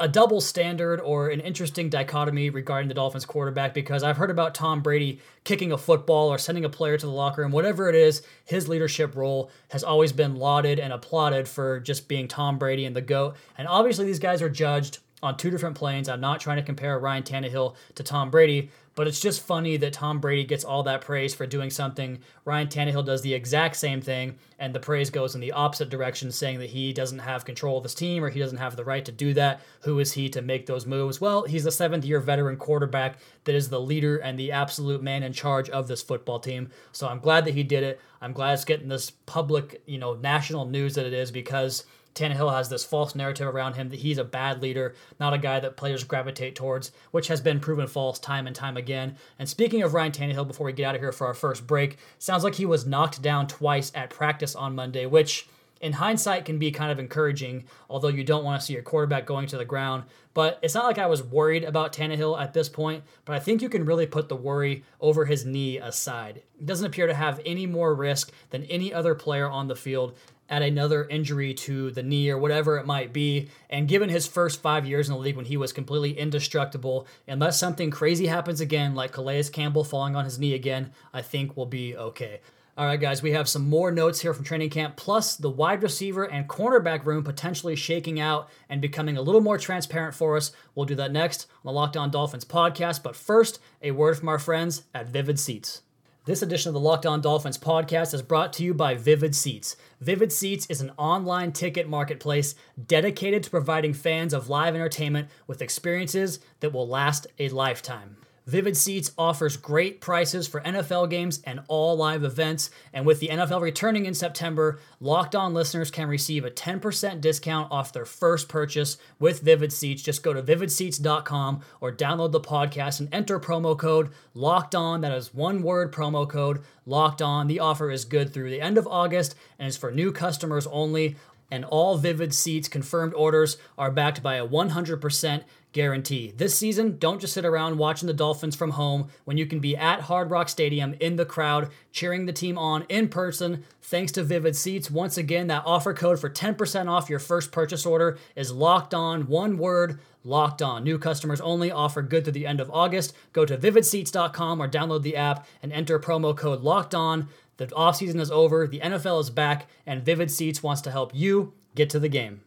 a 0.00 0.08
double 0.08 0.40
standard 0.40 1.00
or 1.00 1.28
an 1.28 1.40
interesting 1.40 1.88
dichotomy 1.88 2.50
regarding 2.50 2.88
the 2.88 2.94
Dolphins 2.94 3.24
quarterback 3.24 3.74
because 3.74 4.02
I've 4.02 4.16
heard 4.16 4.30
about 4.30 4.54
Tom 4.54 4.80
Brady 4.80 5.20
kicking 5.44 5.70
a 5.70 5.78
football 5.78 6.28
or 6.28 6.38
sending 6.38 6.64
a 6.64 6.68
player 6.68 6.96
to 6.96 7.06
the 7.06 7.12
locker 7.12 7.42
room, 7.42 7.52
whatever 7.52 7.88
it 7.88 7.94
is, 7.94 8.22
his 8.44 8.68
leadership 8.68 9.14
role 9.14 9.50
has 9.68 9.84
always 9.84 10.12
been 10.12 10.36
lauded 10.36 10.80
and 10.80 10.92
applauded 10.92 11.46
for 11.46 11.78
just 11.78 12.08
being 12.08 12.26
Tom 12.26 12.58
Brady 12.58 12.84
and 12.84 12.96
the 12.96 13.02
GOAT. 13.02 13.36
And 13.58 13.68
obviously, 13.68 14.06
these 14.06 14.18
guys 14.18 14.42
are 14.42 14.50
judged 14.50 14.98
on 15.22 15.36
two 15.36 15.50
different 15.50 15.76
planes. 15.76 16.08
I'm 16.08 16.20
not 16.20 16.40
trying 16.40 16.56
to 16.56 16.62
compare 16.64 16.98
Ryan 16.98 17.22
Tannehill 17.22 17.76
to 17.94 18.02
Tom 18.02 18.30
Brady, 18.30 18.70
but 18.94 19.08
it's 19.08 19.20
just 19.20 19.46
funny 19.46 19.76
that 19.78 19.92
Tom 19.92 20.20
Brady 20.20 20.44
gets 20.44 20.64
all 20.64 20.82
that 20.82 21.00
praise 21.00 21.34
for 21.34 21.46
doing 21.46 21.70
something. 21.70 22.18
Ryan 22.44 22.68
Tannehill 22.68 23.06
does 23.06 23.22
the 23.22 23.34
exact 23.34 23.76
same 23.76 24.00
thing, 24.00 24.36
and 24.58 24.74
the 24.74 24.80
praise 24.80 25.10
goes 25.10 25.34
in 25.34 25.40
the 25.40 25.52
opposite 25.52 25.88
direction, 25.88 26.30
saying 26.30 26.58
that 26.58 26.70
he 26.70 26.92
doesn't 26.92 27.20
have 27.20 27.44
control 27.44 27.78
of 27.78 27.84
his 27.84 27.94
team 27.94 28.22
or 28.22 28.28
he 28.28 28.38
doesn't 28.40 28.58
have 28.58 28.76
the 28.76 28.84
right 28.84 29.04
to 29.04 29.12
do 29.12 29.32
that. 29.34 29.60
Who 29.80 29.98
is 29.98 30.12
he 30.12 30.28
to 30.30 30.42
make 30.42 30.66
those 30.66 30.86
moves? 30.86 31.20
Well, 31.20 31.44
he's 31.44 31.64
the 31.64 31.72
seventh 31.72 32.04
year 32.04 32.20
veteran 32.20 32.56
quarterback 32.56 33.18
that 33.44 33.54
is 33.54 33.68
the 33.68 33.80
leader 33.80 34.18
and 34.18 34.38
the 34.38 34.52
absolute 34.52 35.02
man 35.02 35.22
in 35.22 35.32
charge 35.32 35.70
of 35.70 35.88
this 35.88 36.02
football 36.02 36.38
team. 36.38 36.70
So 36.92 37.08
I'm 37.08 37.20
glad 37.20 37.44
that 37.46 37.54
he 37.54 37.62
did 37.62 37.82
it. 37.82 38.00
I'm 38.20 38.32
glad 38.32 38.52
it's 38.54 38.64
getting 38.64 38.88
this 38.88 39.10
public, 39.10 39.82
you 39.86 39.98
know, 39.98 40.14
national 40.14 40.66
news 40.66 40.94
that 40.94 41.06
it 41.06 41.12
is 41.12 41.30
because 41.30 41.84
Tannehill 42.14 42.54
has 42.54 42.68
this 42.68 42.84
false 42.84 43.14
narrative 43.14 43.46
around 43.46 43.74
him 43.74 43.88
that 43.88 44.00
he's 44.00 44.18
a 44.18 44.24
bad 44.24 44.62
leader, 44.62 44.94
not 45.18 45.34
a 45.34 45.38
guy 45.38 45.60
that 45.60 45.76
players 45.76 46.04
gravitate 46.04 46.54
towards, 46.54 46.92
which 47.10 47.28
has 47.28 47.40
been 47.40 47.60
proven 47.60 47.86
false 47.86 48.18
time 48.18 48.46
and 48.46 48.54
time 48.54 48.76
again. 48.76 49.16
And 49.38 49.48
speaking 49.48 49.82
of 49.82 49.94
Ryan 49.94 50.12
Tannehill, 50.12 50.46
before 50.46 50.66
we 50.66 50.72
get 50.72 50.86
out 50.86 50.94
of 50.94 51.00
here 51.00 51.12
for 51.12 51.26
our 51.26 51.34
first 51.34 51.66
break, 51.66 51.98
sounds 52.18 52.44
like 52.44 52.56
he 52.56 52.66
was 52.66 52.86
knocked 52.86 53.22
down 53.22 53.46
twice 53.46 53.90
at 53.94 54.10
practice 54.10 54.54
on 54.54 54.74
Monday, 54.74 55.06
which 55.06 55.48
in 55.82 55.94
hindsight 55.94 56.44
can 56.44 56.58
be 56.58 56.70
kind 56.70 56.92
of 56.92 57.00
encouraging, 57.00 57.64
although 57.90 58.08
you 58.08 58.22
don't 58.22 58.44
want 58.44 58.60
to 58.60 58.64
see 58.64 58.72
your 58.72 58.82
quarterback 58.82 59.26
going 59.26 59.48
to 59.48 59.58
the 59.58 59.64
ground. 59.64 60.04
But 60.32 60.60
it's 60.62 60.74
not 60.74 60.84
like 60.84 60.98
I 60.98 61.06
was 61.06 61.24
worried 61.24 61.64
about 61.64 61.92
Tannehill 61.92 62.40
at 62.40 62.54
this 62.54 62.68
point, 62.68 63.02
but 63.24 63.34
I 63.34 63.40
think 63.40 63.60
you 63.60 63.68
can 63.68 63.84
really 63.84 64.06
put 64.06 64.28
the 64.28 64.36
worry 64.36 64.84
over 65.00 65.24
his 65.24 65.44
knee 65.44 65.78
aside. 65.78 66.42
He 66.56 66.64
doesn't 66.64 66.86
appear 66.86 67.08
to 67.08 67.14
have 67.14 67.40
any 67.44 67.66
more 67.66 67.94
risk 67.94 68.30
than 68.50 68.62
any 68.64 68.94
other 68.94 69.16
player 69.16 69.48
on 69.48 69.66
the 69.66 69.74
field 69.74 70.14
at 70.52 70.60
another 70.60 71.08
injury 71.08 71.54
to 71.54 71.90
the 71.92 72.02
knee 72.02 72.28
or 72.28 72.36
whatever 72.36 72.76
it 72.76 72.84
might 72.84 73.10
be. 73.10 73.48
And 73.70 73.88
given 73.88 74.10
his 74.10 74.26
first 74.26 74.60
five 74.60 74.84
years 74.84 75.08
in 75.08 75.14
the 75.14 75.18
league 75.18 75.34
when 75.34 75.46
he 75.46 75.56
was 75.56 75.72
completely 75.72 76.18
indestructible, 76.18 77.06
unless 77.26 77.58
something 77.58 77.90
crazy 77.90 78.26
happens 78.26 78.60
again, 78.60 78.94
like 78.94 79.12
Calais 79.12 79.44
Campbell 79.44 79.82
falling 79.82 80.14
on 80.14 80.26
his 80.26 80.38
knee 80.38 80.52
again, 80.52 80.92
I 81.14 81.22
think 81.22 81.56
we'll 81.56 81.64
be 81.64 81.96
okay. 81.96 82.40
All 82.76 82.84
right, 82.84 83.00
guys, 83.00 83.22
we 83.22 83.32
have 83.32 83.48
some 83.48 83.68
more 83.68 83.90
notes 83.90 84.20
here 84.20 84.34
from 84.34 84.44
training 84.44 84.68
camp, 84.68 84.96
plus 84.96 85.36
the 85.36 85.48
wide 85.48 85.82
receiver 85.82 86.24
and 86.24 86.48
cornerback 86.48 87.06
room 87.06 87.24
potentially 87.24 87.74
shaking 87.74 88.20
out 88.20 88.50
and 88.68 88.82
becoming 88.82 89.16
a 89.16 89.22
little 89.22 89.40
more 89.40 89.56
transparent 89.56 90.14
for 90.14 90.36
us. 90.36 90.52
We'll 90.74 90.84
do 90.84 90.94
that 90.96 91.12
next 91.12 91.46
on 91.64 91.72
the 91.72 91.72
Locked 91.72 91.96
On 91.96 92.10
Dolphins 92.10 92.44
podcast. 92.44 93.02
But 93.02 93.16
first, 93.16 93.58
a 93.80 93.92
word 93.92 94.18
from 94.18 94.28
our 94.28 94.38
friends 94.38 94.82
at 94.94 95.08
Vivid 95.08 95.38
Seats. 95.38 95.80
This 96.24 96.40
edition 96.40 96.68
of 96.68 96.74
the 96.74 96.78
Locked 96.78 97.04
On 97.04 97.20
Dolphins 97.20 97.58
podcast 97.58 98.14
is 98.14 98.22
brought 98.22 98.52
to 98.52 98.62
you 98.62 98.74
by 98.74 98.94
Vivid 98.94 99.34
Seats. 99.34 99.74
Vivid 100.00 100.32
Seats 100.32 100.66
is 100.66 100.80
an 100.80 100.92
online 100.96 101.50
ticket 101.50 101.88
marketplace 101.88 102.54
dedicated 102.86 103.42
to 103.42 103.50
providing 103.50 103.92
fans 103.92 104.32
of 104.32 104.48
live 104.48 104.76
entertainment 104.76 105.26
with 105.48 105.60
experiences 105.60 106.38
that 106.60 106.72
will 106.72 106.86
last 106.86 107.26
a 107.40 107.48
lifetime. 107.48 108.18
Vivid 108.46 108.76
Seats 108.76 109.12
offers 109.16 109.56
great 109.56 110.00
prices 110.00 110.48
for 110.48 110.60
NFL 110.62 111.08
games 111.10 111.40
and 111.44 111.60
all 111.68 111.96
live 111.96 112.24
events. 112.24 112.70
And 112.92 113.06
with 113.06 113.20
the 113.20 113.28
NFL 113.28 113.60
returning 113.60 114.04
in 114.04 114.14
September, 114.14 114.80
Locked 115.00 115.36
On 115.36 115.54
listeners 115.54 115.92
can 115.92 116.08
receive 116.08 116.44
a 116.44 116.50
10% 116.50 117.20
discount 117.20 117.70
off 117.70 117.92
their 117.92 118.04
first 118.04 118.48
purchase 118.48 118.96
with 119.20 119.42
Vivid 119.42 119.72
Seats. 119.72 120.02
Just 120.02 120.24
go 120.24 120.32
to 120.32 120.42
vividseats.com 120.42 121.62
or 121.80 121.92
download 121.92 122.32
the 122.32 122.40
podcast 122.40 122.98
and 122.98 123.08
enter 123.14 123.38
promo 123.38 123.78
code 123.78 124.10
Locked 124.34 124.74
On. 124.74 125.02
That 125.02 125.12
is 125.12 125.32
one 125.32 125.62
word 125.62 125.92
promo 125.92 126.28
code 126.28 126.62
Locked 126.84 127.22
On. 127.22 127.46
The 127.46 127.60
offer 127.60 127.90
is 127.92 128.04
good 128.04 128.34
through 128.34 128.50
the 128.50 128.60
end 128.60 128.76
of 128.76 128.88
August 128.88 129.36
and 129.58 129.68
is 129.68 129.76
for 129.76 129.92
new 129.92 130.10
customers 130.10 130.66
only. 130.66 131.16
And 131.52 131.66
all 131.66 131.98
Vivid 131.98 132.32
Seats 132.34 132.66
confirmed 132.66 133.12
orders 133.12 133.58
are 133.76 133.90
backed 133.90 134.22
by 134.22 134.36
a 134.36 134.48
100% 134.48 135.44
guarantee. 135.72 136.32
This 136.36 136.58
season, 136.58 136.98
don't 136.98 137.20
just 137.20 137.32
sit 137.32 137.44
around 137.44 137.78
watching 137.78 138.06
the 138.06 138.14
Dolphins 138.14 138.56
from 138.56 138.72
home 138.72 139.08
when 139.24 139.36
you 139.36 139.46
can 139.46 139.60
be 139.60 139.76
at 139.76 140.02
Hard 140.02 140.30
Rock 140.30 140.48
Stadium 140.48 140.94
in 141.00 141.16
the 141.16 141.24
crowd, 141.24 141.70
cheering 141.90 142.26
the 142.26 142.32
team 142.32 142.58
on 142.58 142.84
in 142.88 143.08
person. 143.08 143.64
Thanks 143.80 144.12
to 144.12 144.22
Vivid 144.22 144.56
Seats. 144.56 144.90
Once 144.90 145.16
again, 145.16 145.46
that 145.48 145.64
offer 145.66 145.94
code 145.94 146.20
for 146.20 146.30
10% 146.30 146.88
off 146.88 147.10
your 147.10 147.18
first 147.18 147.52
purchase 147.52 147.84
order 147.84 148.18
is 148.36 148.52
locked 148.52 148.94
on, 148.94 149.26
one 149.26 149.58
word. 149.58 149.98
Locked 150.24 150.62
on. 150.62 150.84
New 150.84 150.98
customers 150.98 151.40
only. 151.40 151.72
Offer 151.72 152.02
good 152.02 152.22
through 152.22 152.34
the 152.34 152.46
end 152.46 152.60
of 152.60 152.70
August. 152.70 153.12
Go 153.32 153.44
to 153.44 153.58
vividseats.com 153.58 154.62
or 154.62 154.68
download 154.68 155.02
the 155.02 155.16
app 155.16 155.48
and 155.60 155.72
enter 155.72 155.98
promo 155.98 156.36
code 156.36 156.60
locked 156.60 156.94
on. 156.94 157.28
The 157.56 157.66
offseason 157.66 158.20
is 158.20 158.30
over, 158.30 158.66
the 158.66 158.80
NFL 158.80 159.20
is 159.20 159.30
back, 159.30 159.68
and 159.86 160.04
Vivid 160.04 160.30
Seats 160.30 160.62
wants 160.62 160.80
to 160.82 160.90
help 160.90 161.14
you 161.14 161.52
get 161.74 161.90
to 161.90 161.98
the 161.98 162.08
game. 162.08 162.40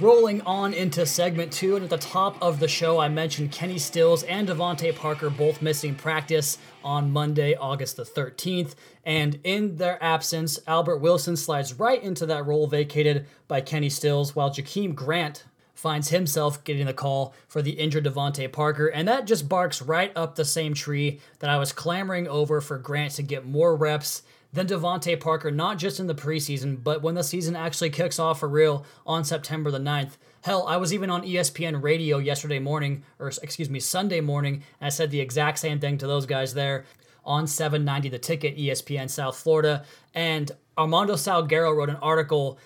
Rolling 0.00 0.40
on 0.42 0.72
into 0.72 1.04
segment 1.04 1.52
two, 1.52 1.76
and 1.76 1.84
at 1.84 1.90
the 1.90 1.98
top 1.98 2.38
of 2.40 2.58
the 2.58 2.68
show, 2.68 2.98
I 2.98 3.10
mentioned 3.10 3.52
Kenny 3.52 3.76
Stills 3.76 4.22
and 4.22 4.48
DeVante 4.48 4.96
Parker 4.96 5.28
both 5.28 5.60
missing 5.60 5.94
practice 5.94 6.56
on 6.82 7.12
Monday, 7.12 7.54
August 7.54 7.98
the 7.98 8.04
13th. 8.04 8.76
And 9.04 9.38
in 9.44 9.76
their 9.76 10.02
absence, 10.02 10.58
Albert 10.66 11.00
Wilson 11.00 11.36
slides 11.36 11.74
right 11.74 12.02
into 12.02 12.24
that 12.24 12.46
role 12.46 12.66
vacated 12.66 13.26
by 13.46 13.60
Kenny 13.60 13.90
Stills, 13.90 14.34
while 14.34 14.48
Jakeem 14.48 14.94
Grant 14.94 15.44
finds 15.74 16.08
himself 16.08 16.64
getting 16.64 16.86
the 16.86 16.94
call 16.94 17.34
for 17.46 17.60
the 17.60 17.72
injured 17.72 18.06
DeVante 18.06 18.50
Parker, 18.50 18.86
and 18.86 19.06
that 19.06 19.26
just 19.26 19.50
barks 19.50 19.82
right 19.82 20.12
up 20.16 20.34
the 20.34 20.46
same 20.46 20.72
tree 20.72 21.20
that 21.40 21.50
I 21.50 21.58
was 21.58 21.72
clamoring 21.72 22.26
over 22.26 22.62
for 22.62 22.78
Grant 22.78 23.12
to 23.16 23.22
get 23.22 23.44
more 23.44 23.76
reps 23.76 24.22
than 24.52 24.66
DeVante 24.66 25.18
Parker, 25.20 25.50
not 25.50 25.78
just 25.78 26.00
in 26.00 26.06
the 26.06 26.14
preseason, 26.14 26.82
but 26.82 27.02
when 27.02 27.14
the 27.14 27.22
season 27.22 27.54
actually 27.54 27.90
kicks 27.90 28.18
off 28.18 28.40
for 28.40 28.48
real 28.48 28.84
on 29.06 29.24
September 29.24 29.70
the 29.70 29.78
9th. 29.78 30.12
Hell, 30.42 30.66
I 30.66 30.76
was 30.76 30.92
even 30.92 31.10
on 31.10 31.22
ESPN 31.22 31.82
radio 31.82 32.18
yesterday 32.18 32.58
morning, 32.58 33.04
or 33.18 33.28
excuse 33.28 33.70
me, 33.70 33.78
Sunday 33.78 34.20
morning, 34.20 34.54
and 34.80 34.86
I 34.86 34.88
said 34.88 35.10
the 35.10 35.20
exact 35.20 35.58
same 35.58 35.78
thing 35.78 35.98
to 35.98 36.06
those 36.06 36.26
guys 36.26 36.54
there 36.54 36.84
on 37.24 37.46
790 37.46 38.08
The 38.08 38.18
Ticket, 38.18 38.56
ESPN 38.56 39.08
South 39.08 39.38
Florida. 39.38 39.84
And 40.14 40.50
Armando 40.76 41.14
Salguero 41.14 41.76
wrote 41.76 41.90
an 41.90 41.96
article 41.96 42.58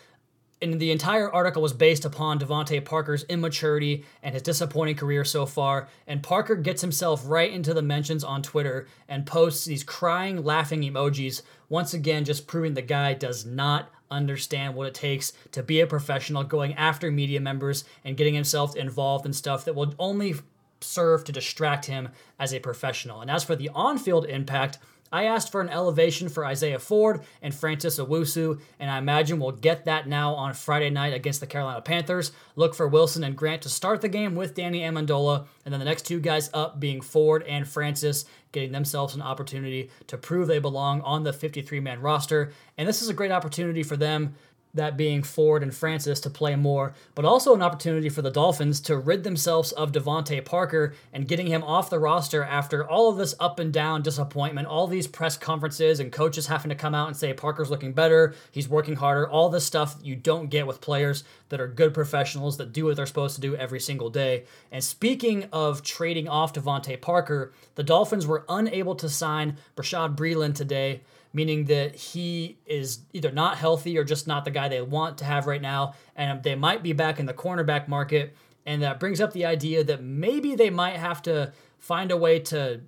and 0.62 0.80
the 0.80 0.92
entire 0.92 1.30
article 1.30 1.62
was 1.62 1.72
based 1.72 2.04
upon 2.04 2.38
DeVante 2.38 2.84
Parker's 2.84 3.24
immaturity 3.24 4.04
and 4.22 4.34
his 4.34 4.42
disappointing 4.42 4.96
career 4.96 5.24
so 5.24 5.46
far. 5.46 5.88
And 6.06 6.22
Parker 6.22 6.54
gets 6.54 6.80
himself 6.80 7.22
right 7.26 7.52
into 7.52 7.74
the 7.74 7.82
mentions 7.82 8.24
on 8.24 8.42
Twitter 8.42 8.86
and 9.08 9.26
posts 9.26 9.64
these 9.64 9.84
crying, 9.84 10.42
laughing 10.44 10.82
emojis, 10.82 11.42
once 11.68 11.92
again, 11.92 12.24
just 12.24 12.46
proving 12.46 12.74
the 12.74 12.82
guy 12.82 13.14
does 13.14 13.44
not 13.44 13.90
understand 14.10 14.74
what 14.74 14.86
it 14.86 14.94
takes 14.94 15.32
to 15.52 15.62
be 15.62 15.80
a 15.80 15.86
professional, 15.86 16.44
going 16.44 16.74
after 16.74 17.10
media 17.10 17.40
members 17.40 17.84
and 18.04 18.16
getting 18.16 18.34
himself 18.34 18.76
involved 18.76 19.26
in 19.26 19.32
stuff 19.32 19.64
that 19.64 19.74
will 19.74 19.94
only 19.98 20.34
serve 20.80 21.24
to 21.24 21.32
distract 21.32 21.86
him 21.86 22.10
as 22.38 22.52
a 22.52 22.60
professional. 22.60 23.20
And 23.20 23.30
as 23.30 23.44
for 23.44 23.56
the 23.56 23.70
on 23.74 23.98
field 23.98 24.26
impact, 24.26 24.78
I 25.14 25.26
asked 25.26 25.52
for 25.52 25.60
an 25.60 25.68
elevation 25.68 26.28
for 26.28 26.44
Isaiah 26.44 26.80
Ford 26.80 27.20
and 27.40 27.54
Francis 27.54 28.00
Owusu, 28.00 28.58
and 28.80 28.90
I 28.90 28.98
imagine 28.98 29.38
we'll 29.38 29.52
get 29.52 29.84
that 29.84 30.08
now 30.08 30.34
on 30.34 30.54
Friday 30.54 30.90
night 30.90 31.14
against 31.14 31.38
the 31.38 31.46
Carolina 31.46 31.80
Panthers. 31.82 32.32
Look 32.56 32.74
for 32.74 32.88
Wilson 32.88 33.22
and 33.22 33.36
Grant 33.36 33.62
to 33.62 33.68
start 33.68 34.00
the 34.00 34.08
game 34.08 34.34
with 34.34 34.56
Danny 34.56 34.80
Amendola, 34.80 35.46
and 35.64 35.72
then 35.72 35.78
the 35.78 35.84
next 35.84 36.02
two 36.02 36.18
guys 36.18 36.50
up 36.52 36.80
being 36.80 37.00
Ford 37.00 37.44
and 37.44 37.64
Francis, 37.68 38.24
getting 38.50 38.72
themselves 38.72 39.14
an 39.14 39.22
opportunity 39.22 39.88
to 40.08 40.18
prove 40.18 40.48
they 40.48 40.58
belong 40.58 41.00
on 41.02 41.22
the 41.22 41.32
53 41.32 41.78
man 41.78 42.00
roster. 42.00 42.50
And 42.76 42.88
this 42.88 43.00
is 43.00 43.08
a 43.08 43.14
great 43.14 43.30
opportunity 43.30 43.84
for 43.84 43.96
them 43.96 44.34
that 44.74 44.96
being 44.96 45.22
Ford 45.22 45.62
and 45.62 45.74
Francis 45.74 46.20
to 46.20 46.30
play 46.30 46.56
more, 46.56 46.94
but 47.14 47.24
also 47.24 47.54
an 47.54 47.62
opportunity 47.62 48.08
for 48.08 48.22
the 48.22 48.30
Dolphins 48.30 48.80
to 48.82 48.96
rid 48.96 49.22
themselves 49.24 49.72
of 49.72 49.92
DeVante 49.92 50.44
Parker 50.44 50.94
and 51.12 51.28
getting 51.28 51.46
him 51.46 51.62
off 51.62 51.90
the 51.90 51.98
roster 51.98 52.42
after 52.42 52.88
all 52.88 53.10
of 53.10 53.16
this 53.16 53.34
up 53.38 53.58
and 53.58 53.72
down 53.72 54.02
disappointment, 54.02 54.66
all 54.66 54.86
these 54.86 55.06
press 55.06 55.36
conferences 55.36 56.00
and 56.00 56.12
coaches 56.12 56.48
having 56.48 56.68
to 56.68 56.74
come 56.74 56.94
out 56.94 57.08
and 57.08 57.16
say 57.16 57.32
Parker's 57.32 57.70
looking 57.70 57.92
better, 57.92 58.34
he's 58.50 58.68
working 58.68 58.96
harder, 58.96 59.28
all 59.28 59.48
this 59.48 59.64
stuff 59.64 59.96
you 60.02 60.16
don't 60.16 60.50
get 60.50 60.66
with 60.66 60.80
players 60.80 61.24
that 61.48 61.60
are 61.60 61.68
good 61.68 61.94
professionals 61.94 62.56
that 62.56 62.72
do 62.72 62.84
what 62.84 62.96
they're 62.96 63.06
supposed 63.06 63.36
to 63.36 63.40
do 63.40 63.54
every 63.56 63.80
single 63.80 64.10
day. 64.10 64.44
And 64.72 64.82
speaking 64.82 65.48
of 65.52 65.82
trading 65.82 66.28
off 66.28 66.52
DeVante 66.52 67.00
Parker, 67.00 67.52
the 67.76 67.84
Dolphins 67.84 68.26
were 68.26 68.44
unable 68.48 68.94
to 68.96 69.08
sign 69.08 69.56
Bashaud 69.76 70.16
Breeland 70.16 70.54
today 70.54 71.02
meaning 71.34 71.64
that 71.64 71.94
he 71.96 72.58
is 72.64 73.00
either 73.12 73.30
not 73.30 73.58
healthy 73.58 73.98
or 73.98 74.04
just 74.04 74.26
not 74.26 74.44
the 74.44 74.50
guy 74.50 74.68
they 74.68 74.80
want 74.80 75.18
to 75.18 75.24
have 75.24 75.46
right 75.46 75.60
now. 75.60 75.94
And 76.16 76.42
they 76.42 76.54
might 76.54 76.82
be 76.82 76.94
back 76.94 77.18
in 77.18 77.26
the 77.26 77.34
cornerback 77.34 77.88
market. 77.88 78.34
And 78.64 78.82
that 78.82 78.98
brings 78.98 79.20
up 79.20 79.32
the 79.32 79.44
idea 79.44 79.84
that 79.84 80.02
maybe 80.02 80.54
they 80.54 80.70
might 80.70 80.96
have 80.96 81.20
to 81.22 81.52
find 81.78 82.10
a 82.10 82.16
way 82.16 82.38
to 82.38 82.80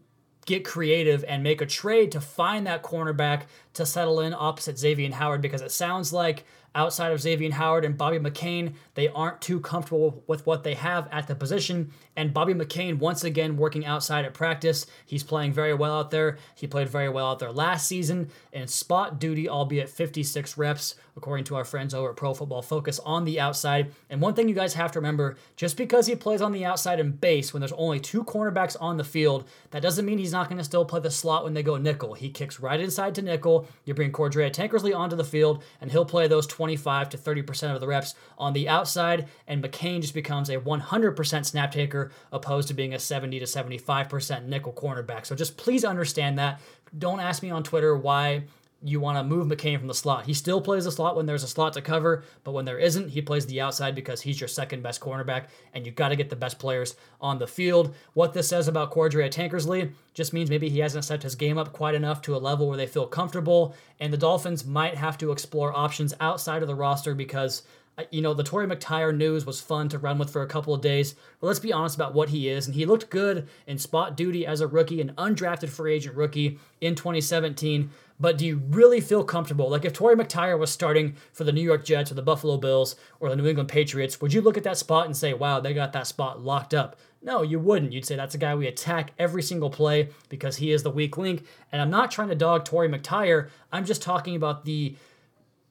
get 0.46 0.64
creative 0.64 1.24
and 1.26 1.42
make 1.42 1.60
a 1.60 1.66
trade 1.66 2.12
to 2.12 2.20
find 2.20 2.66
that 2.68 2.84
cornerback 2.84 3.42
to 3.74 3.84
settle 3.84 4.20
in 4.20 4.32
opposite 4.32 4.78
Xavier 4.78 5.12
Howard 5.12 5.42
because 5.42 5.60
it 5.60 5.72
sounds 5.72 6.12
like 6.12 6.44
outside 6.76 7.10
of 7.10 7.20
Xavier 7.20 7.50
Howard 7.52 7.84
and 7.84 7.96
Bobby 7.96 8.18
McCain, 8.18 8.74
they 8.94 9.08
aren't 9.08 9.40
too 9.40 9.58
comfortable 9.58 10.22
with 10.26 10.46
what 10.46 10.62
they 10.62 10.74
have 10.74 11.08
at 11.10 11.26
the 11.26 11.34
position. 11.34 11.90
And 12.14 12.32
Bobby 12.32 12.54
McCain, 12.54 12.98
once 12.98 13.24
again, 13.24 13.56
working 13.56 13.84
outside 13.84 14.24
at 14.24 14.34
practice. 14.34 14.86
He's 15.04 15.22
playing 15.22 15.52
very 15.52 15.74
well 15.74 15.98
out 15.98 16.10
there. 16.10 16.38
He 16.54 16.66
played 16.66 16.88
very 16.88 17.08
well 17.08 17.26
out 17.26 17.38
there 17.38 17.52
last 17.52 17.88
season 17.88 18.30
in 18.52 18.68
spot 18.68 19.18
duty, 19.18 19.48
albeit 19.48 19.88
56 19.88 20.56
reps, 20.56 20.94
according 21.16 21.44
to 21.46 21.56
our 21.56 21.64
friends 21.64 21.94
over 21.94 22.10
at 22.10 22.16
Pro 22.16 22.34
Football 22.34 22.62
Focus, 22.62 22.98
on 23.00 23.24
the 23.24 23.40
outside. 23.40 23.92
And 24.08 24.20
one 24.20 24.34
thing 24.34 24.48
you 24.48 24.54
guys 24.54 24.74
have 24.74 24.92
to 24.92 24.98
remember 24.98 25.36
just 25.56 25.76
because 25.76 26.06
he 26.06 26.14
plays 26.14 26.40
on 26.40 26.52
the 26.52 26.64
outside 26.64 27.00
in 27.00 27.12
base 27.12 27.52
when 27.52 27.60
there's 27.60 27.72
only 27.72 28.00
two 28.00 28.24
cornerbacks 28.24 28.76
on 28.80 28.96
the 28.96 29.04
field, 29.04 29.44
that 29.70 29.82
doesn't 29.82 30.04
mean 30.06 30.18
he's 30.18 30.32
not 30.32 30.48
going 30.48 30.58
to 30.58 30.64
still 30.64 30.84
play 30.84 31.00
the 31.00 31.10
slot 31.10 31.44
when 31.44 31.54
they 31.54 31.62
go 31.62 31.76
nickel. 31.76 32.14
He 32.14 32.30
kicks 32.30 32.60
right 32.60 32.80
inside 32.80 33.14
to 33.16 33.22
nickel. 33.22 33.66
You 33.84 33.94
bring 33.94 34.12
Cordrea 34.12 34.50
Tankersley 34.50 34.96
onto 34.96 35.16
the 35.16 35.24
field, 35.24 35.62
and 35.80 35.90
he'll 35.90 36.04
play 36.04 36.28
those 36.28 36.46
25 36.66 37.10
to 37.10 37.16
30% 37.16 37.74
of 37.76 37.80
the 37.80 37.86
reps 37.86 38.16
on 38.36 38.52
the 38.52 38.68
outside. 38.68 39.28
And 39.46 39.62
McCain 39.62 40.00
just 40.00 40.14
becomes 40.14 40.50
a 40.50 40.58
100% 40.58 41.46
snap 41.46 41.70
taker 41.70 42.10
opposed 42.32 42.66
to 42.68 42.74
being 42.74 42.92
a 42.92 42.98
70 42.98 43.38
to 43.38 43.44
75% 43.44 44.46
nickel 44.46 44.72
cornerback. 44.72 45.26
So 45.26 45.36
just 45.36 45.56
please 45.56 45.84
understand 45.84 46.40
that. 46.40 46.60
Don't 46.98 47.20
ask 47.20 47.40
me 47.40 47.50
on 47.50 47.62
Twitter 47.62 47.96
why 47.96 48.44
you 48.82 49.00
want 49.00 49.16
to 49.18 49.24
move 49.24 49.46
McCain 49.46 49.78
from 49.78 49.88
the 49.88 49.94
slot. 49.94 50.26
He 50.26 50.34
still 50.34 50.60
plays 50.60 50.84
the 50.84 50.92
slot 50.92 51.16
when 51.16 51.26
there's 51.26 51.42
a 51.42 51.48
slot 51.48 51.72
to 51.72 51.82
cover, 51.82 52.24
but 52.44 52.52
when 52.52 52.66
there 52.66 52.78
isn't, 52.78 53.08
he 53.08 53.22
plays 53.22 53.46
the 53.46 53.60
outside 53.60 53.94
because 53.94 54.20
he's 54.20 54.40
your 54.40 54.48
second 54.48 54.82
best 54.82 55.00
cornerback, 55.00 55.44
and 55.72 55.86
you've 55.86 55.94
got 55.94 56.10
to 56.10 56.16
get 56.16 56.28
the 56.28 56.36
best 56.36 56.58
players 56.58 56.94
on 57.20 57.38
the 57.38 57.46
field. 57.46 57.94
What 58.12 58.34
this 58.34 58.48
says 58.48 58.68
about 58.68 58.92
Cordrea 58.92 59.30
Tankersley 59.30 59.92
just 60.12 60.32
means 60.32 60.50
maybe 60.50 60.68
he 60.68 60.80
hasn't 60.80 61.04
stepped 61.04 61.22
his 61.22 61.34
game 61.34 61.58
up 61.58 61.72
quite 61.72 61.94
enough 61.94 62.20
to 62.22 62.36
a 62.36 62.38
level 62.38 62.68
where 62.68 62.76
they 62.76 62.86
feel 62.86 63.06
comfortable, 63.06 63.74
and 63.98 64.12
the 64.12 64.18
Dolphins 64.18 64.66
might 64.66 64.94
have 64.94 65.16
to 65.18 65.32
explore 65.32 65.76
options 65.76 66.14
outside 66.20 66.62
of 66.62 66.68
the 66.68 66.74
roster 66.74 67.14
because 67.14 67.62
uh, 67.98 68.04
you 68.10 68.20
know, 68.20 68.34
the 68.34 68.42
Torry 68.42 68.66
McTyer 68.66 69.16
news 69.16 69.46
was 69.46 69.60
fun 69.60 69.88
to 69.88 69.98
run 69.98 70.18
with 70.18 70.30
for 70.30 70.42
a 70.42 70.46
couple 70.46 70.74
of 70.74 70.82
days, 70.82 71.14
but 71.40 71.46
let's 71.46 71.58
be 71.58 71.72
honest 71.72 71.94
about 71.94 72.14
what 72.14 72.28
he 72.28 72.48
is. 72.48 72.66
And 72.66 72.74
he 72.74 72.84
looked 72.84 73.10
good 73.10 73.48
in 73.66 73.78
spot 73.78 74.16
duty 74.16 74.46
as 74.46 74.60
a 74.60 74.66
rookie, 74.66 75.00
an 75.00 75.14
undrafted 75.16 75.70
free 75.70 75.94
agent 75.94 76.14
rookie 76.14 76.58
in 76.80 76.94
2017. 76.94 77.90
But 78.18 78.38
do 78.38 78.46
you 78.46 78.62
really 78.68 79.00
feel 79.00 79.24
comfortable? 79.24 79.68
Like 79.68 79.84
if 79.84 79.92
Torry 79.92 80.16
McTyer 80.16 80.58
was 80.58 80.70
starting 80.70 81.16
for 81.32 81.44
the 81.44 81.52
New 81.52 81.62
York 81.62 81.84
Jets 81.84 82.10
or 82.10 82.14
the 82.14 82.22
Buffalo 82.22 82.56
Bills 82.56 82.96
or 83.20 83.28
the 83.28 83.36
New 83.36 83.46
England 83.46 83.68
Patriots, 83.68 84.20
would 84.20 84.32
you 84.32 84.40
look 84.40 84.56
at 84.56 84.64
that 84.64 84.78
spot 84.78 85.06
and 85.06 85.16
say, 85.16 85.34
wow, 85.34 85.60
they 85.60 85.74
got 85.74 85.92
that 85.92 86.06
spot 86.06 86.40
locked 86.40 86.72
up? 86.72 86.96
No, 87.22 87.42
you 87.42 87.58
wouldn't. 87.58 87.92
You'd 87.92 88.06
say 88.06 88.16
that's 88.16 88.34
a 88.34 88.38
guy 88.38 88.54
we 88.54 88.68
attack 88.68 89.12
every 89.18 89.42
single 89.42 89.70
play 89.70 90.10
because 90.28 90.56
he 90.56 90.70
is 90.72 90.82
the 90.82 90.90
weak 90.90 91.18
link. 91.18 91.44
And 91.72 91.82
I'm 91.82 91.90
not 91.90 92.10
trying 92.10 92.28
to 92.28 92.34
dog 92.34 92.64
Torry 92.64 92.88
McTyer. 92.88 93.50
I'm 93.72 93.84
just 93.84 94.02
talking 94.02 94.36
about 94.36 94.64
the 94.64 94.96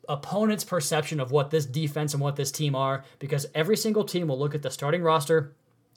opponent's 0.08 0.64
perception 0.64 1.20
of 1.20 1.32
what 1.32 1.50
this 1.50 1.66
defense 1.66 2.14
and 2.14 2.22
what 2.22 2.36
this 2.36 2.52
team 2.52 2.76
are 2.76 3.04
because 3.18 3.48
every 3.56 3.78
single 3.78 4.04
team 4.04 4.28
will 4.28 4.38
look 4.38 4.54
at 4.54 4.62
the 4.62 4.70
starting 4.70 5.02
roster 5.02 5.54